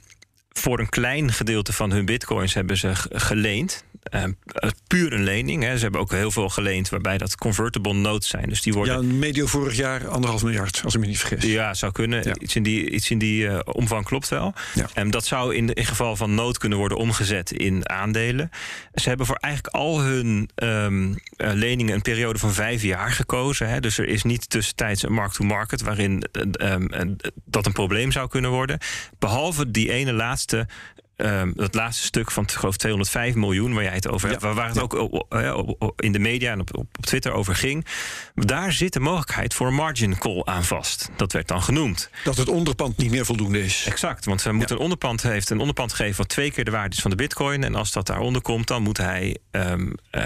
voor 0.53 0.79
een 0.79 0.89
klein 0.89 1.31
gedeelte 1.31 1.74
van 1.74 1.91
hun 1.91 2.05
bitcoins 2.05 2.53
hebben 2.53 2.77
ze 2.77 2.91
geleend. 3.12 3.84
Uh, 4.15 4.24
puur 4.88 5.13
een 5.13 5.24
lening. 5.24 5.63
Hè. 5.63 5.75
Ze 5.75 5.84
hebben 5.84 6.01
ook 6.01 6.12
heel 6.12 6.31
veel 6.31 6.50
geleend 6.50 6.89
waarbij 6.89 7.17
dat 7.17 7.36
convertible 7.36 7.93
notes 7.93 8.29
zijn. 8.29 8.50
Dus 8.50 8.62
die 8.62 8.74
worden... 8.74 9.08
Ja, 9.08 9.13
medio 9.13 9.46
vorig 9.46 9.75
jaar 9.75 10.08
anderhalf 10.08 10.43
miljard, 10.43 10.81
als 10.84 10.93
ik 10.93 11.00
me 11.00 11.05
niet 11.08 11.20
vergis. 11.20 11.51
Ja, 11.51 11.74
zou 11.74 11.91
kunnen. 11.91 12.24
Ja. 12.24 12.36
Iets 12.39 12.55
in 12.55 12.63
die, 12.63 12.89
iets 12.89 13.10
in 13.10 13.17
die 13.17 13.43
uh, 13.43 13.60
omvang 13.63 14.05
klopt 14.05 14.27
wel. 14.27 14.53
Ja. 14.74 14.89
Um, 14.96 15.12
dat 15.12 15.25
zou 15.25 15.55
in, 15.55 15.74
in 15.74 15.86
geval 15.86 16.15
van 16.15 16.36
nood 16.36 16.58
kunnen 16.58 16.77
worden 16.77 16.98
omgezet 16.98 17.51
in 17.51 17.89
aandelen. 17.89 18.50
Ze 18.93 19.08
hebben 19.10 19.25
voor 19.25 19.36
eigenlijk 19.36 19.75
al 19.75 20.01
hun 20.01 20.50
um, 20.55 21.10
uh, 21.10 21.15
leningen 21.38 21.93
een 21.93 22.01
periode 22.01 22.39
van 22.39 22.53
vijf 22.53 22.81
jaar 22.81 23.12
gekozen. 23.12 23.70
Hè. 23.70 23.79
Dus 23.79 23.98
er 23.98 24.08
is 24.08 24.24
niet 24.24 24.50
tussentijds 24.50 25.03
een 25.03 25.13
mark-to-market... 25.13 25.81
waarin 25.81 26.24
um, 26.62 27.15
dat 27.46 27.65
een 27.65 27.72
probleem 27.72 28.12
zou 28.12 28.29
kunnen 28.29 28.51
worden. 28.51 28.77
Behalve 29.20 29.72
die 29.72 29.91
ene 29.91 30.13
laatste 30.13 30.41
laatste 30.42 30.68
um, 31.25 31.54
dat 31.56 31.74
laatste 31.74 32.06
stuk 32.06 32.32
van 32.32 32.50
geloof 32.50 32.78
205 32.78 33.36
miljoen, 33.36 33.74
waar 33.74 33.84
jij 33.84 33.94
het 33.94 34.08
over 34.08 34.30
hebt, 34.30 34.42
ja. 34.42 34.54
waar 34.54 34.68
het 34.68 34.75
ja. 34.75 34.82
ook 34.82 35.94
in 35.96 36.12
de 36.12 36.20
media 36.20 36.51
en 36.51 36.60
op, 36.60 36.78
op, 36.78 36.98
Twitter 37.01 37.32
over 37.32 37.56
ging. 37.56 37.86
Daar 38.36 38.72
zit 38.72 38.94
de 38.94 39.00
mogelijkheid 39.00 39.54
voor 39.54 39.68
een 39.68 39.74
margin 39.74 40.18
call 40.18 40.42
aan 40.44 40.63
vast. 40.63 41.10
Dat 41.16 41.32
werd 41.32 41.48
dan 41.48 41.62
genoemd. 41.62 42.10
Dat 42.24 42.38
het 42.38 42.48
onderpand 42.48 42.98
niet 42.98 43.12
meer 43.12 43.25
voldoende 43.25 43.63
is. 43.63 43.86
Exact, 43.88 44.25
want 44.25 44.44
hij 44.44 44.54
moet 44.54 44.70
ja. 44.70 44.75
een 44.75 44.82
onderpand 44.82 45.22
heeft 45.22 45.50
een 45.50 45.60
onderpand 45.60 45.94
geven 45.94 46.18
wat 46.18 46.30
twee 46.30 46.51
keer 46.51 46.66
de 46.66 46.72
waarde 46.72 46.96
is 46.96 47.01
van 47.01 47.12
de 47.12 47.18
bitcoin. 47.18 47.63
En 47.63 47.75
als 47.75 47.92
dat 47.92 48.08
daaronder 48.08 48.42
komt, 48.42 48.68
dan 48.68 48.82
moet 48.82 48.98
hij 48.98 49.38
um, 49.51 49.94
uh, 50.12 50.24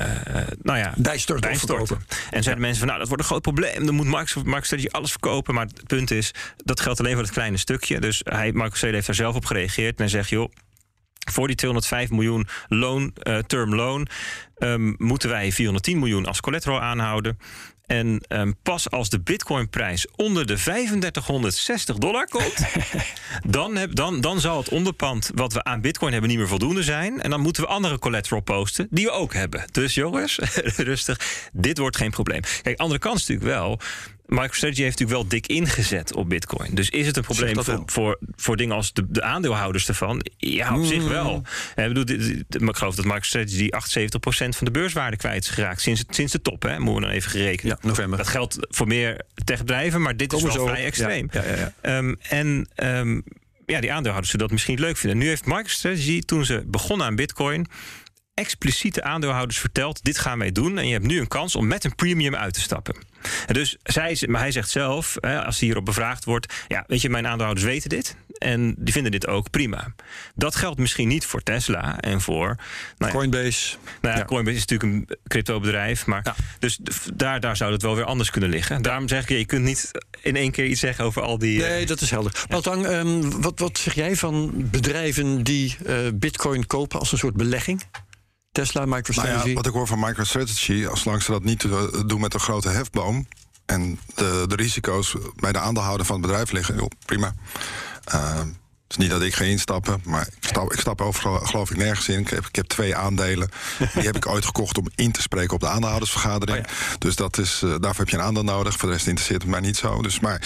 nou 0.62 0.78
ja, 0.78 0.94
bijstorten. 0.98 1.50
bijstorten. 1.50 2.06
En 2.32 2.44
zeiden 2.44 2.64
mensen 2.64 2.80
van 2.80 2.88
nou, 2.88 3.00
dat 3.00 3.08
wordt 3.08 3.24
een 3.24 3.30
groot 3.30 3.42
probleem. 3.42 3.86
Dan 3.86 3.96
moet 3.96 4.06
MicroStrategy 4.06 4.88
alles 4.88 5.12
verkopen. 5.12 5.54
Maar 5.54 5.66
het 5.66 5.88
punt 5.88 6.12
is, 6.12 6.34
dat 6.58 6.80
geldt 6.80 7.00
alleen 7.00 7.14
voor 7.14 7.24
het 7.24 7.32
kleine 7.32 7.58
stukje. 7.58 8.00
Dus 8.00 8.22
hij, 8.24 8.52
MicroStrategy 8.52 8.94
heeft 8.94 9.06
daar 9.06 9.16
zelf 9.16 9.36
op 9.36 9.46
gereageerd 9.46 10.00
en 10.00 10.10
zegt, 10.10 10.30
joh, 10.30 10.52
voor 11.32 11.48
die 11.48 11.56
205 11.56 12.10
miljoen 12.10 12.48
loan, 12.68 13.14
uh, 13.24 13.38
term 13.38 13.76
loan 13.76 14.08
um, 14.58 14.96
moeten 14.98 15.30
wij 15.30 15.52
410 15.52 16.00
miljoen 16.00 16.26
als 16.26 16.42
collateral 16.42 16.82
aanhouden. 16.82 17.38
En 17.86 18.24
um, 18.28 18.56
pas 18.64 18.90
als 18.90 19.10
de 19.10 19.20
bitcoinprijs 19.20 20.08
onder 20.16 20.46
de 20.48 20.54
3560 20.54 21.98
dollar 21.98 22.28
komt, 22.28 22.56
dan, 23.58 23.76
heb, 23.76 23.96
dan, 23.96 24.22
dan 24.22 24.40
zal 24.40 24.58
het 24.58 24.70
onderpand 24.70 25.32
wat 25.36 25.54
we 25.54 25.64
aan 25.64 25.82
bitcoin 25.82 26.12
hebben 26.12 26.30
niet 26.30 26.40
meer 26.40 26.48
voldoende 26.48 26.84
zijn. 26.84 27.22
En 27.22 27.30
dan 27.30 27.42
moeten 27.42 27.64
we 27.64 27.70
andere 27.70 28.00
collateral 28.00 28.42
posten 28.42 28.88
die 28.90 29.06
we 29.06 29.12
ook 29.12 29.34
hebben. 29.34 29.66
Dus 29.72 29.94
jongens, 29.94 30.40
rustig, 30.92 31.50
dit 31.54 31.78
wordt 31.78 31.98
geen 31.98 32.12
probleem. 32.12 32.42
Kijk, 32.62 32.80
andere 32.80 33.00
kant 33.00 33.20
is 33.20 33.28
natuurlijk 33.28 33.58
wel. 33.58 33.80
MicroStrategy 34.28 34.82
heeft 34.82 35.00
natuurlijk 35.00 35.30
wel 35.30 35.40
dik 35.40 35.48
ingezet 35.48 36.16
op 36.16 36.30
Bitcoin. 36.30 36.76
Dus 36.76 36.90
is 36.90 37.08
het 37.08 37.18
een 37.18 37.24
probleem 37.24 37.64
voor, 37.64 37.84
voor, 37.86 38.20
voor, 38.36 38.58
dingen 38.58 38.76
als 38.76 38.94
de, 38.94 39.06
de, 39.08 39.22
aandeelhouders 39.22 39.88
ervan? 39.88 40.26
Ja, 40.38 40.74
op 40.74 40.78
mm. 40.78 40.86
zich 40.86 41.08
wel. 41.08 41.44
Ik, 41.76 41.94
bedoel, 41.94 42.16
ik 42.70 42.76
geloof 42.76 42.96
dat 42.96 43.06
MicroStrategy 43.06 43.66
78% 43.66 43.70
van 44.28 44.66
de 44.66 44.72
beurswaarde 44.72 45.18
kwijt 45.18 45.44
is 45.44 45.50
geraakt 45.50 45.82
sinds, 45.82 46.04
sinds 46.10 46.32
de 46.32 46.42
top. 46.42 46.64
Hè, 46.64 46.80
moeten 46.80 46.96
we 46.96 47.02
dan 47.02 47.10
even 47.10 47.32
gerekend. 47.32 47.72
Ja, 47.72 47.88
november. 47.88 48.18
Dat 48.18 48.28
geldt 48.28 48.58
voor 48.60 48.88
meer 48.88 49.22
techbedrijven, 49.44 50.02
maar 50.02 50.18
dit 50.18 50.28
Komen 50.28 50.50
is 50.50 50.56
wel 50.56 50.68
vrij 50.68 50.86
extreem. 50.86 51.30
Ja, 51.32 51.44
ja, 51.44 51.74
ja, 51.84 51.98
um, 51.98 52.18
en 52.22 52.70
um, 52.76 53.24
ja, 53.66 53.80
die 53.80 53.92
aandeelhouders 53.92 54.30
zullen 54.30 54.48
dat 54.48 54.52
misschien 54.52 54.80
leuk 54.80 54.98
vinden. 54.98 55.20
Nu 55.20 55.28
heeft 55.28 55.46
MicroStrategy, 55.46 56.22
toen 56.22 56.46
ze 56.46 56.64
begonnen 56.66 57.08
aan 57.08 57.16
Bitcoin 57.16 57.68
expliciete 58.36 59.04
aandeelhouders 59.04 59.60
verteld: 59.60 60.04
dit 60.04 60.18
gaan 60.18 60.40
wij 60.40 60.52
doen. 60.52 60.78
En 60.78 60.88
je 60.88 60.94
hebt 60.94 61.06
nu 61.06 61.20
een 61.20 61.28
kans 61.28 61.56
om 61.56 61.68
met 61.68 61.84
een 61.84 61.96
premium 61.96 62.36
uit 62.36 62.54
te 62.54 62.62
stappen. 62.62 62.96
En 63.48 63.54
dus 63.54 63.78
zij, 63.84 64.18
maar 64.28 64.42
hij 64.42 64.52
zegt 64.52 64.70
zelf, 64.70 65.20
als 65.20 65.60
hij 65.60 65.68
hierop 65.68 65.86
bevraagd 65.86 66.26
wordt: 66.26 66.54
ja, 66.68 66.84
weet 66.88 67.02
je, 67.02 67.10
mijn 67.10 67.28
aandeelhouders 67.28 67.68
weten 67.68 67.90
dit. 67.90 68.16
En 68.38 68.76
die 68.78 68.94
vinden 68.94 69.12
dit 69.12 69.28
ook 69.28 69.50
prima. 69.50 69.94
Dat 70.36 70.56
geldt 70.56 70.80
misschien 70.80 71.08
niet 71.08 71.26
voor 71.26 71.44
Tesla 71.44 72.00
en 72.00 72.22
voor. 72.22 72.46
Nou 72.98 73.12
ja, 73.12 73.18
Coinbase. 73.18 73.78
Nou 74.02 74.14
ja, 74.14 74.20
ja, 74.20 74.26
Coinbase 74.26 74.58
is 74.58 74.66
natuurlijk 74.66 75.10
een 75.10 75.18
cryptobedrijf. 75.28 76.06
Maar 76.06 76.22
ja. 76.24 76.36
dus 76.60 76.80
daar, 77.14 77.40
daar 77.40 77.58
zou 77.58 77.72
het 77.72 77.82
wel 77.82 77.96
weer 77.96 78.06
anders 78.06 78.30
kunnen 78.30 78.50
liggen. 78.50 78.82
Daarom 78.82 79.08
zeg 79.08 79.22
ik, 79.22 79.30
je 79.30 79.46
kunt 79.46 79.64
niet 79.64 79.92
in 80.22 80.36
één 80.36 80.52
keer 80.52 80.66
iets 80.66 80.80
zeggen 80.80 81.06
over 81.06 81.22
al 81.22 81.38
die. 81.38 81.60
Nee, 81.60 81.82
uh, 81.82 81.88
dat 81.88 82.02
is 82.02 82.10
helder. 82.10 82.46
Baltang, 82.48 82.88
um, 82.88 83.42
wat, 83.42 83.60
wat 83.60 83.78
zeg 83.78 83.94
jij 83.94 84.16
van 84.16 84.52
bedrijven 84.56 85.44
die 85.44 85.76
uh, 85.86 85.96
Bitcoin 86.14 86.68
kopen 86.68 87.00
als 87.00 87.12
een 87.12 87.18
soort 87.18 87.36
belegging? 87.36 87.84
Tesla, 88.56 88.86
MicroStrategy? 88.86 89.36
Nou 89.36 89.50
ja, 89.50 89.56
wat 89.56 89.66
ik 89.66 89.74
hoor 89.74 89.88
van 89.88 90.00
MicroStrategy, 90.00 90.86
als 90.86 91.04
lang 91.04 91.22
ze 91.22 91.32
dat 91.32 91.44
niet 91.44 91.62
doen 92.06 92.22
met 92.22 92.34
een 92.34 92.40
grote 92.40 92.70
hefboom 92.70 93.28
en 93.66 94.00
de, 94.16 94.46
de 94.48 94.56
risico's 94.56 95.16
bij 95.36 95.52
de 95.52 95.60
aandeelhouder 95.60 96.06
van 96.06 96.16
het 96.16 96.26
bedrijf 96.26 96.52
liggen, 96.52 96.76
joh, 96.76 96.90
prima. 97.06 97.34
Uh, 98.14 98.38
het 98.88 98.98
is 98.98 98.98
niet 98.98 99.10
dat 99.10 99.22
ik 99.22 99.36
ga 99.36 99.44
instappen, 99.44 100.02
maar 100.04 100.28
ik 100.42 100.48
stap, 100.48 100.74
ik 100.74 100.80
stap 100.80 101.02
over, 101.02 101.48
geloof 101.48 101.72
ik 101.72 101.78
nergens 101.78 102.08
in. 102.08 102.20
Ik 102.20 102.30
heb, 102.30 102.46
ik 102.46 102.56
heb 102.56 102.66
twee 102.66 102.96
aandelen. 102.96 103.50
Die 103.94 104.04
heb 104.04 104.16
ik 104.16 104.28
ooit 104.28 104.46
gekocht 104.46 104.78
om 104.78 104.88
in 104.96 105.12
te 105.12 105.22
spreken 105.22 105.54
op 105.54 105.60
de 105.60 105.68
aandeelhoudersvergadering. 105.68 106.66
Oh 106.66 106.72
ja. 106.72 106.98
Dus 106.98 107.16
dat 107.16 107.38
is, 107.38 107.62
uh, 107.64 107.70
daarvoor 107.70 108.00
heb 108.00 108.10
je 108.10 108.18
een 108.18 108.24
aandeel 108.24 108.44
nodig. 108.44 108.78
Voor 108.78 108.90
de 108.90 108.96
rest 108.96 109.08
interesseert 109.08 109.42
het 109.42 109.52
mij 109.52 109.60
niet 109.60 109.78
zo. 109.78 110.02
Dus, 110.02 110.20
maar 110.20 110.42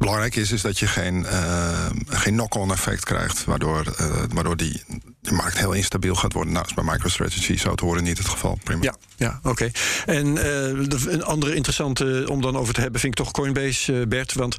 belangrijk 0.00 0.36
is, 0.36 0.52
is 0.52 0.62
dat 0.62 0.78
je 0.78 0.86
geen, 0.86 1.22
uh, 1.22 1.90
geen 2.06 2.32
knock-on 2.32 2.70
effect 2.70 3.04
krijgt, 3.04 3.44
waardoor, 3.44 3.96
uh, 4.00 4.22
waardoor 4.32 4.56
die, 4.56 4.82
die 5.22 5.32
markt 5.32 5.58
heel 5.58 5.72
instabiel 5.72 6.14
gaat 6.14 6.32
worden. 6.32 6.52
Nou, 6.52 6.66
is 6.66 6.74
bij 6.74 6.84
MicroStrategy 6.84 7.56
zo 7.56 7.74
te 7.74 7.84
horen 7.84 8.02
niet 8.02 8.18
het 8.18 8.28
geval. 8.28 8.58
Prima. 8.64 8.82
Ja, 8.82 8.94
ja 9.16 9.38
oké. 9.42 9.48
Okay. 9.48 9.72
En 10.06 10.26
uh, 10.36 11.12
een 11.12 11.24
andere 11.24 11.54
interessante 11.54 12.26
om 12.28 12.40
dan 12.40 12.56
over 12.56 12.74
te 12.74 12.80
hebben, 12.80 13.00
vind 13.00 13.18
ik 13.18 13.24
toch 13.24 13.32
Coinbase, 13.32 14.06
Bert. 14.08 14.32
Want 14.32 14.56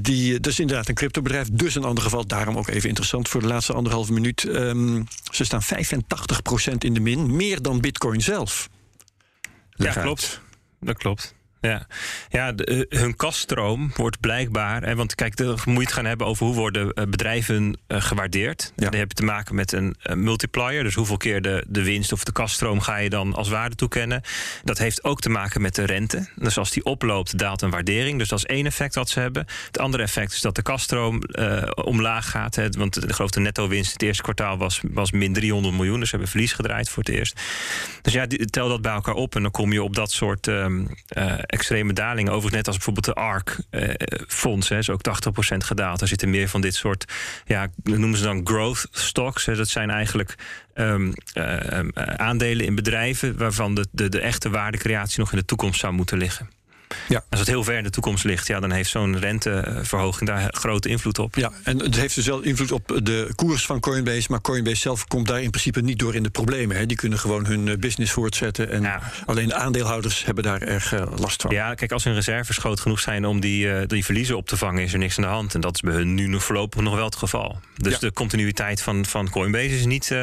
die, 0.00 0.40
dat 0.40 0.52
is 0.52 0.60
inderdaad 0.60 0.88
een 0.88 0.94
cryptobedrijf, 0.94 1.48
dus 1.52 1.74
een 1.74 1.84
ander 1.84 2.04
geval. 2.04 2.26
Daarom 2.26 2.58
ook 2.58 2.68
even 2.68 2.88
interessant 2.88 3.28
voor 3.28 3.40
de 3.40 3.46
laatste 3.46 3.72
anderhalve 3.72 4.12
minuut. 4.12 4.44
Um, 4.44 5.06
ze 5.32 5.44
staan 5.44 5.62
85% 5.62 5.66
in 6.78 6.94
de 6.94 7.00
min, 7.00 7.36
meer 7.36 7.62
dan 7.62 7.80
Bitcoin 7.80 8.20
zelf. 8.20 8.68
Leg 9.70 9.94
ja, 9.94 10.02
klopt. 10.02 10.40
Dat 10.80 10.96
klopt. 10.96 11.34
Ja, 11.60 11.86
ja 12.28 12.52
de, 12.52 12.86
eh, 12.88 13.00
hun 13.00 13.16
kaststroom 13.16 13.90
wordt 13.96 14.20
blijkbaar. 14.20 14.82
Hè, 14.82 14.94
want 14.94 15.14
kijk, 15.14 15.36
dan 15.36 15.58
moet 15.64 15.74
je 15.76 15.80
het 15.80 15.92
gaan 15.92 16.04
hebben 16.04 16.26
over 16.26 16.46
hoe 16.46 16.54
worden 16.54 16.92
eh, 16.92 17.04
bedrijven 17.04 17.78
uh, 17.88 18.02
gewaardeerd. 18.02 18.72
Ja. 18.76 18.90
Dan 18.90 18.98
heb 18.98 19.08
je 19.08 19.14
te 19.14 19.24
maken 19.24 19.54
met 19.54 19.72
een, 19.72 19.96
een, 20.02 20.22
multiplier. 20.22 20.82
Dus 20.82 20.94
hoeveel 20.94 21.16
keer 21.16 21.42
de, 21.42 21.64
de 21.68 21.82
winst 21.82 22.12
of 22.12 22.24
de 22.24 22.32
kaststroom 22.32 22.80
ga 22.80 22.96
je 22.96 23.10
dan 23.10 23.34
als 23.34 23.48
waarde 23.48 23.76
toekennen. 23.76 24.22
Dat 24.64 24.78
heeft 24.78 25.04
ook 25.04 25.20
te 25.20 25.28
maken 25.28 25.60
met 25.60 25.74
de 25.74 25.84
rente. 25.84 26.28
Dus 26.36 26.58
als 26.58 26.70
die 26.70 26.84
oploopt, 26.84 27.38
daalt 27.38 27.62
een 27.62 27.70
waardering. 27.70 28.18
Dus 28.18 28.28
dat 28.28 28.38
is 28.38 28.46
één 28.46 28.66
effect 28.66 28.94
wat 28.94 29.08
ze 29.08 29.20
hebben. 29.20 29.46
Het 29.66 29.78
andere 29.78 30.02
effect 30.02 30.32
is 30.32 30.40
dat 30.40 30.54
de 30.54 30.62
kaststroom 30.62 31.22
uh, 31.26 31.62
omlaag 31.74 32.30
gaat. 32.30 32.54
Hè, 32.54 32.68
want 32.70 33.08
de 33.08 33.12
grote 33.12 33.40
netto 33.40 33.68
winst 33.68 33.92
het 33.92 34.02
eerste 34.02 34.22
kwartaal 34.22 34.56
was, 34.56 34.80
was 34.92 35.10
min 35.10 35.32
300 35.32 35.74
miljoen. 35.74 35.98
Dus 35.98 36.08
ze 36.08 36.14
hebben 36.14 36.30
verlies 36.30 36.52
gedraaid 36.52 36.88
voor 36.88 37.02
het 37.02 37.12
eerst. 37.14 37.40
Dus 38.02 38.12
ja, 38.12 38.26
tel 38.50 38.68
dat 38.68 38.82
bij 38.82 38.92
elkaar 38.92 39.14
op 39.14 39.34
en 39.34 39.42
dan 39.42 39.50
kom 39.50 39.72
je 39.72 39.82
op 39.82 39.94
dat 39.94 40.10
soort. 40.10 40.46
Um, 40.46 40.88
extreme 41.50 41.92
dalingen. 41.92 42.32
Overigens 42.32 42.54
net 42.54 42.66
als 42.66 42.76
bijvoorbeeld 42.76 43.06
de 43.06 43.14
ARK-fonds. 43.14 44.70
Eh, 44.70 44.78
is 44.78 44.90
ook 44.90 45.02
80% 45.02 45.64
gedaald. 45.64 46.00
Er 46.00 46.08
zitten 46.08 46.30
meer 46.30 46.48
van 46.48 46.60
dit 46.60 46.74
soort, 46.74 47.12
ja, 47.44 47.68
noemen 47.82 48.18
ze 48.18 48.24
dan 48.24 48.46
growth 48.46 48.86
stocks. 48.90 49.46
Hè. 49.46 49.56
Dat 49.56 49.68
zijn 49.68 49.90
eigenlijk 49.90 50.34
um, 50.74 51.12
uh, 51.34 51.78
aandelen 52.16 52.66
in 52.66 52.74
bedrijven... 52.74 53.36
waarvan 53.36 53.74
de, 53.74 53.86
de, 53.90 54.08
de 54.08 54.20
echte 54.20 54.50
waardecreatie 54.50 55.18
nog 55.18 55.32
in 55.32 55.38
de 55.38 55.44
toekomst 55.44 55.80
zou 55.80 55.92
moeten 55.92 56.18
liggen. 56.18 56.59
Ja. 57.08 57.24
Als 57.30 57.40
het 57.40 57.48
heel 57.48 57.64
ver 57.64 57.76
in 57.76 57.82
de 57.82 57.90
toekomst 57.90 58.24
ligt, 58.24 58.46
ja, 58.46 58.60
dan 58.60 58.70
heeft 58.70 58.90
zo'n 58.90 59.18
renteverhoging 59.18 60.28
daar 60.28 60.48
grote 60.50 60.88
invloed 60.88 61.18
op. 61.18 61.34
Ja, 61.34 61.52
en 61.62 61.78
het 61.78 61.96
heeft 61.96 62.14
dus 62.14 62.26
wel 62.26 62.40
invloed 62.40 62.72
op 62.72 63.00
de 63.02 63.32
koers 63.34 63.66
van 63.66 63.80
Coinbase. 63.80 64.26
Maar 64.30 64.40
Coinbase 64.40 64.80
zelf 64.80 65.06
komt 65.06 65.26
daar 65.26 65.42
in 65.42 65.50
principe 65.50 65.80
niet 65.80 65.98
door 65.98 66.14
in 66.14 66.22
de 66.22 66.30
problemen. 66.30 66.76
Hè. 66.76 66.86
Die 66.86 66.96
kunnen 66.96 67.18
gewoon 67.18 67.46
hun 67.46 67.68
eh, 67.68 67.76
business 67.76 68.12
voortzetten. 68.12 68.70
En 68.70 69.00
alleen 69.26 69.48
de 69.48 69.54
aandeelhouders 69.54 70.24
hebben 70.24 70.44
daar 70.44 70.62
erg 70.62 70.92
eh, 70.92 71.06
last 71.16 71.42
van. 71.42 71.50
Ja, 71.50 71.74
kijk, 71.74 71.92
als 71.92 72.04
hun 72.04 72.14
reserves 72.14 72.56
groot 72.56 72.80
genoeg 72.80 73.00
zijn 73.00 73.26
om 73.26 73.40
die, 73.40 73.86
die 73.86 74.04
verliezen 74.04 74.36
op 74.36 74.46
te 74.46 74.56
vangen, 74.56 74.82
is 74.82 74.92
er 74.92 74.98
niks 74.98 75.16
aan 75.16 75.24
de 75.24 75.30
hand. 75.30 75.54
En 75.54 75.60
dat 75.60 75.74
is 75.74 75.80
bij 75.80 75.94
hun 75.94 76.14
nu 76.14 76.26
nog 76.26 76.44
voorlopig 76.44 76.80
nog 76.80 76.94
wel 76.94 77.04
het 77.04 77.16
geval. 77.16 77.60
Dus 77.76 77.98
de 77.98 78.12
continuïteit 78.12 78.82
van, 78.82 79.06
van 79.06 79.30
Coinbase 79.30 79.76
is, 79.76 79.84
niet, 79.84 80.14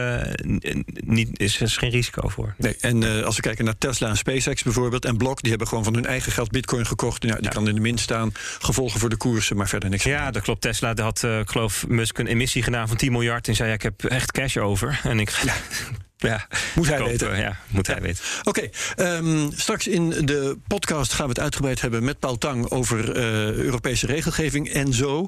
niet, 1.05 1.39
is, 1.39 1.61
is 1.61 1.77
geen 1.77 1.89
risico 1.89 2.27
voor. 2.27 2.53
Nee, 2.57 2.75
en 2.79 3.23
als 3.23 3.35
we 3.35 3.41
kijken 3.41 3.65
naar 3.65 3.77
Tesla 3.77 4.09
en 4.09 4.17
SpaceX 4.17 4.63
bijvoorbeeld 4.63 5.05
en 5.05 5.17
Block, 5.17 5.41
die 5.41 5.49
hebben 5.49 5.67
gewoon 5.67 5.83
van 5.83 5.93
hun 5.93 6.05
eigen 6.05 6.31
geld 6.31 6.51
bitcoin 6.57 6.85
gekocht. 6.85 7.21
Die 7.21 7.49
kan 7.49 7.67
in 7.67 7.75
de 7.75 7.81
min 7.81 7.97
staan. 7.97 8.31
Gevolgen 8.59 8.99
voor 8.99 9.09
de 9.09 9.17
koersen, 9.17 9.57
maar 9.57 9.67
verder 9.67 9.89
niks. 9.89 10.03
Ja, 10.03 10.31
dat 10.31 10.41
klopt. 10.41 10.61
Tesla 10.61 10.93
had, 10.95 11.23
uh, 11.23 11.39
geloof 11.45 11.87
Musk, 11.87 12.17
een 12.17 12.27
emissie 12.27 12.63
gedaan 12.63 12.87
van 12.87 12.97
10 12.97 13.11
miljard. 13.11 13.47
En 13.47 13.55
zei, 13.55 13.69
ja, 13.69 13.75
ik 13.75 13.81
heb 13.81 14.03
echt 14.03 14.31
cash 14.31 14.57
over. 14.57 14.99
En 15.03 15.19
ik... 15.19 15.29
Ja. 15.29 15.53
Ja, 16.17 16.47
moet 16.75 16.87
hij 16.87 17.03
weten. 17.03 17.37
Ja, 17.37 17.57
moet 17.67 17.87
hij 17.87 18.01
weten. 18.01 18.23
Oké, 18.43 18.69
ehm, 18.95 19.49
straks 19.55 19.87
in 19.87 20.09
de 20.09 20.57
podcast 20.67 21.13
gaan 21.13 21.25
we 21.25 21.31
het 21.31 21.39
uitgebreid 21.39 21.81
hebben 21.81 22.03
met 22.03 22.19
Paul 22.19 22.37
Tang 22.37 22.69
over 22.69 23.17
uh, 23.17 23.23
Europese 23.51 24.05
regelgeving 24.05 24.69
en 24.69 24.93
zo. 24.93 25.25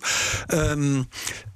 Um, 0.54 1.08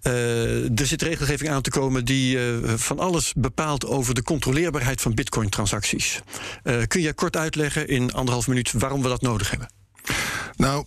uh, 0.04 0.80
er 0.80 0.86
zit 0.86 1.02
regelgeving 1.02 1.50
aan 1.50 1.62
te 1.62 1.70
komen 1.70 2.06
die 2.06 2.38
uh, 2.38 2.74
van 2.76 3.00
alles 3.00 3.34
bepaalt 3.38 3.86
over 3.86 4.14
de 4.14 4.24
controleerbaarheid 4.24 5.02
van 5.02 5.14
Bitcoin-transacties. 5.14 6.22
kun 6.88 7.02
je 7.02 7.14
kort 7.14 7.38
uitleggen 7.38 7.88
in 7.88 8.14
anderhalf 8.14 8.48
minuut 8.48 8.72
waarom 8.72 9.02
we 9.02 9.10
dat 9.10 9.22
nodig 9.22 9.50
hebben? 9.50 9.70
Nou, 10.56 10.86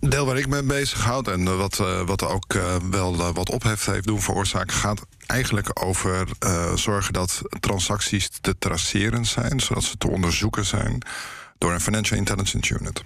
deel 0.00 0.26
waar 0.26 0.38
ik 0.38 0.48
me 0.48 0.62
bezig 0.62 1.04
houd 1.04 1.28
en 1.28 1.56
wat, 1.56 1.78
uh, 1.78 2.00
wat 2.00 2.24
ook 2.24 2.52
wel 2.90 3.32
wat 3.32 3.50
ophef 3.50 3.84
heeft 3.84 4.06
doen 4.06 4.20
veroorzaken, 4.20 4.76
gaat 4.76 5.00
eigenlijk 5.26 5.84
over 5.84 6.28
zorgen 6.74 7.12
dat 7.12 7.42
transacties 7.60 8.28
te 8.40 8.58
traceren 8.58 9.24
zijn, 9.24 9.60
zodat 9.60 9.84
ze 9.84 9.96
te 9.96 10.10
onderzoeken 10.10 10.64
zijn 10.64 11.02
door 11.58 11.72
een 11.72 11.80
Financial 11.80 12.18
Intelligence 12.18 12.78
Unit. 12.78 13.02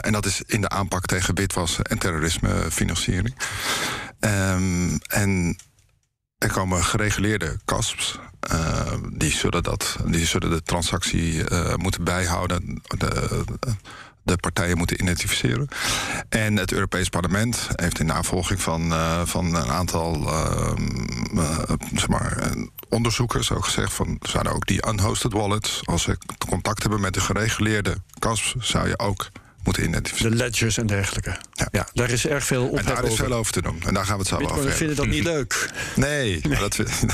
en 0.00 0.12
dat 0.12 0.26
is 0.26 0.42
in 0.46 0.60
de 0.60 0.68
aanpak 0.68 1.06
tegen 1.06 1.34
witwassen 1.34 1.84
en 1.84 1.98
terrorismefinanciering. 1.98 3.36
Um, 4.20 4.98
en 4.98 5.58
er 6.38 6.52
komen 6.52 6.84
gereguleerde 6.84 7.58
CASP's. 7.64 8.18
die, 9.12 9.32
zullen 9.32 9.62
dat, 9.62 9.96
die 10.04 10.26
zullen 10.26 10.50
de 10.50 10.62
transactie 10.62 11.44
moeten 11.76 12.04
bijhouden. 12.04 12.82
De, 12.98 13.44
de 13.60 13.74
partijen 14.34 14.76
moeten 14.76 15.02
identificeren. 15.02 15.68
En 16.28 16.56
het 16.56 16.72
Europees 16.72 17.08
Parlement 17.08 17.68
heeft 17.74 17.98
in 17.98 18.06
navolging 18.06 18.60
van, 18.60 18.86
uh, 18.86 19.20
van 19.24 19.54
een 19.54 19.70
aantal 19.70 20.22
uh, 20.22 20.72
uh, 21.34 21.58
zeg 21.94 22.08
maar, 22.08 22.52
onderzoekers 22.88 23.52
ook 23.52 23.64
gezegd 23.64 23.92
van 23.92 24.18
zouden 24.20 24.52
ook 24.52 24.66
die 24.66 24.86
unhosted 24.88 25.32
wallets, 25.32 25.80
als 25.84 26.02
ze 26.02 26.18
contact 26.48 26.82
hebben 26.82 27.00
met 27.00 27.14
de 27.14 27.20
gereguleerde 27.20 27.96
CASP, 28.18 28.54
zou 28.58 28.88
je 28.88 28.98
ook 28.98 29.28
moeten 29.66 29.84
identificeren. 29.84 30.30
De 30.30 30.36
ledgers 30.36 30.78
en 30.78 30.86
dergelijke. 30.86 31.36
Ja, 31.52 31.68
ja 31.70 31.86
daar 31.92 32.10
is 32.10 32.26
erg 32.26 32.44
veel 32.44 32.66
op. 32.66 32.78
En 32.78 32.84
daar 32.84 33.04
is 33.04 33.14
veel 33.14 33.32
over 33.32 33.52
te 33.52 33.62
doen. 33.62 33.82
En 33.86 33.94
daar 33.94 34.04
gaan 34.04 34.14
we 34.14 34.20
het 34.20 34.28
zo 34.28 34.36
over 34.36 34.54
hebben. 34.54 34.72
vinden 34.72 34.96
dat 34.96 35.06
niet 35.06 35.24
leuk. 35.24 35.54
Nee. 35.94 36.40
Dat 36.40 36.74
vind... 36.74 36.88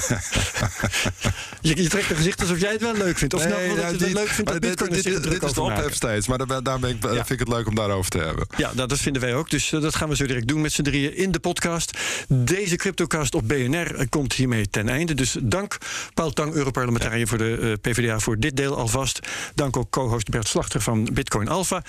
je, 1.60 1.82
je, 1.82 1.88
trekt 1.88 2.10
een 2.10 2.16
gezicht 2.16 2.40
alsof 2.40 2.60
jij 2.60 2.72
het 2.72 2.80
wel 2.80 2.94
leuk 2.94 3.18
vindt. 3.18 3.34
Of 3.34 3.44
nee, 3.44 3.66
nou, 3.66 3.80
dat 3.80 3.98
je 3.98 4.04
het 4.04 4.14
leuk 4.14 4.28
vindt 4.28 4.50
dat 4.50 4.60
Bitcoin 4.60 4.90
dit, 4.90 5.04
dit, 5.04 5.22
dit 5.22 5.42
is 5.42 5.52
de 5.52 5.60
ophef 5.60 5.94
steeds. 5.94 6.26
Maar 6.26 6.46
daar, 6.46 6.62
daar 6.62 6.78
ben 6.78 6.90
ik, 6.90 6.96
vind 7.00 7.30
ik 7.30 7.38
het 7.38 7.48
leuk 7.48 7.66
om 7.66 7.74
daarover 7.74 8.10
te 8.10 8.18
hebben. 8.18 8.46
Ja, 8.56 8.70
nou, 8.74 8.88
dat 8.88 8.98
vinden 8.98 9.22
wij 9.22 9.34
ook. 9.34 9.50
Dus 9.50 9.72
uh, 9.72 9.80
dat 9.80 9.94
gaan 9.94 10.08
we 10.08 10.16
zo 10.16 10.26
direct 10.26 10.48
doen 10.48 10.60
met 10.60 10.72
z'n 10.72 10.82
drieën 10.82 11.16
in 11.16 11.30
de 11.30 11.38
podcast. 11.38 11.98
Deze 12.28 12.76
CryptoCast 12.76 13.34
op 13.34 13.48
BNR 13.48 13.94
eh, 13.94 14.06
komt 14.08 14.32
hiermee 14.32 14.68
ten 14.70 14.88
einde. 14.88 15.14
Dus 15.14 15.36
dank 15.40 15.78
Paul 16.14 16.30
Tang, 16.30 16.54
Europarlementariër 16.54 17.18
ja. 17.18 17.26
voor 17.26 17.38
de 17.38 17.58
uh, 17.60 17.72
PvdA... 17.80 18.18
voor 18.18 18.38
dit 18.38 18.56
deel 18.56 18.76
alvast. 18.76 19.18
Dank 19.54 19.76
ook 19.76 19.90
co-host 19.90 20.28
Bert 20.28 20.48
Slachter 20.48 20.80
van 20.80 21.08
Bitcoin 21.12 21.48
Alpha. 21.48 21.82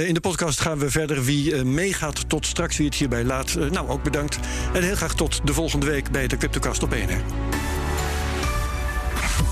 Uh, 0.00 0.08
in 0.08 0.14
de 0.14 0.20
podcast 0.20 0.60
gaan 0.60 0.78
we 0.78 0.90
verder. 0.90 1.24
Wie 1.24 1.52
uh, 1.52 1.62
meegaat 1.62 2.28
tot 2.28 2.46
straks, 2.46 2.76
wie 2.76 2.86
het 2.86 2.94
hierbij 2.94 3.24
laat. 3.24 3.54
Uh, 3.58 3.70
nou, 3.70 3.88
ook 3.88 4.02
bedankt. 4.02 4.38
En 4.72 4.82
heel 4.82 4.94
graag 4.94 5.14
tot 5.14 5.40
de 5.44 5.54
volgende 5.54 5.86
week 5.86 6.10
bij 6.10 6.26
de 6.26 6.36
CryptoCast 6.36 6.82
op 6.82 6.90
BNR. 6.90 7.22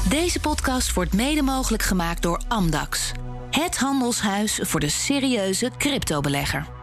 Deze 0.09 0.41
podcast 0.41 0.93
wordt 0.93 1.13
mede 1.13 1.43
mogelijk 1.43 1.83
gemaakt 1.83 2.23
door 2.23 2.41
Amdax. 2.49 3.13
Het 3.51 3.77
handelshuis 3.77 4.61
voor 4.63 4.81
de 4.81 4.89
serieuze 4.89 5.71
cryptobelegger. 5.79 6.78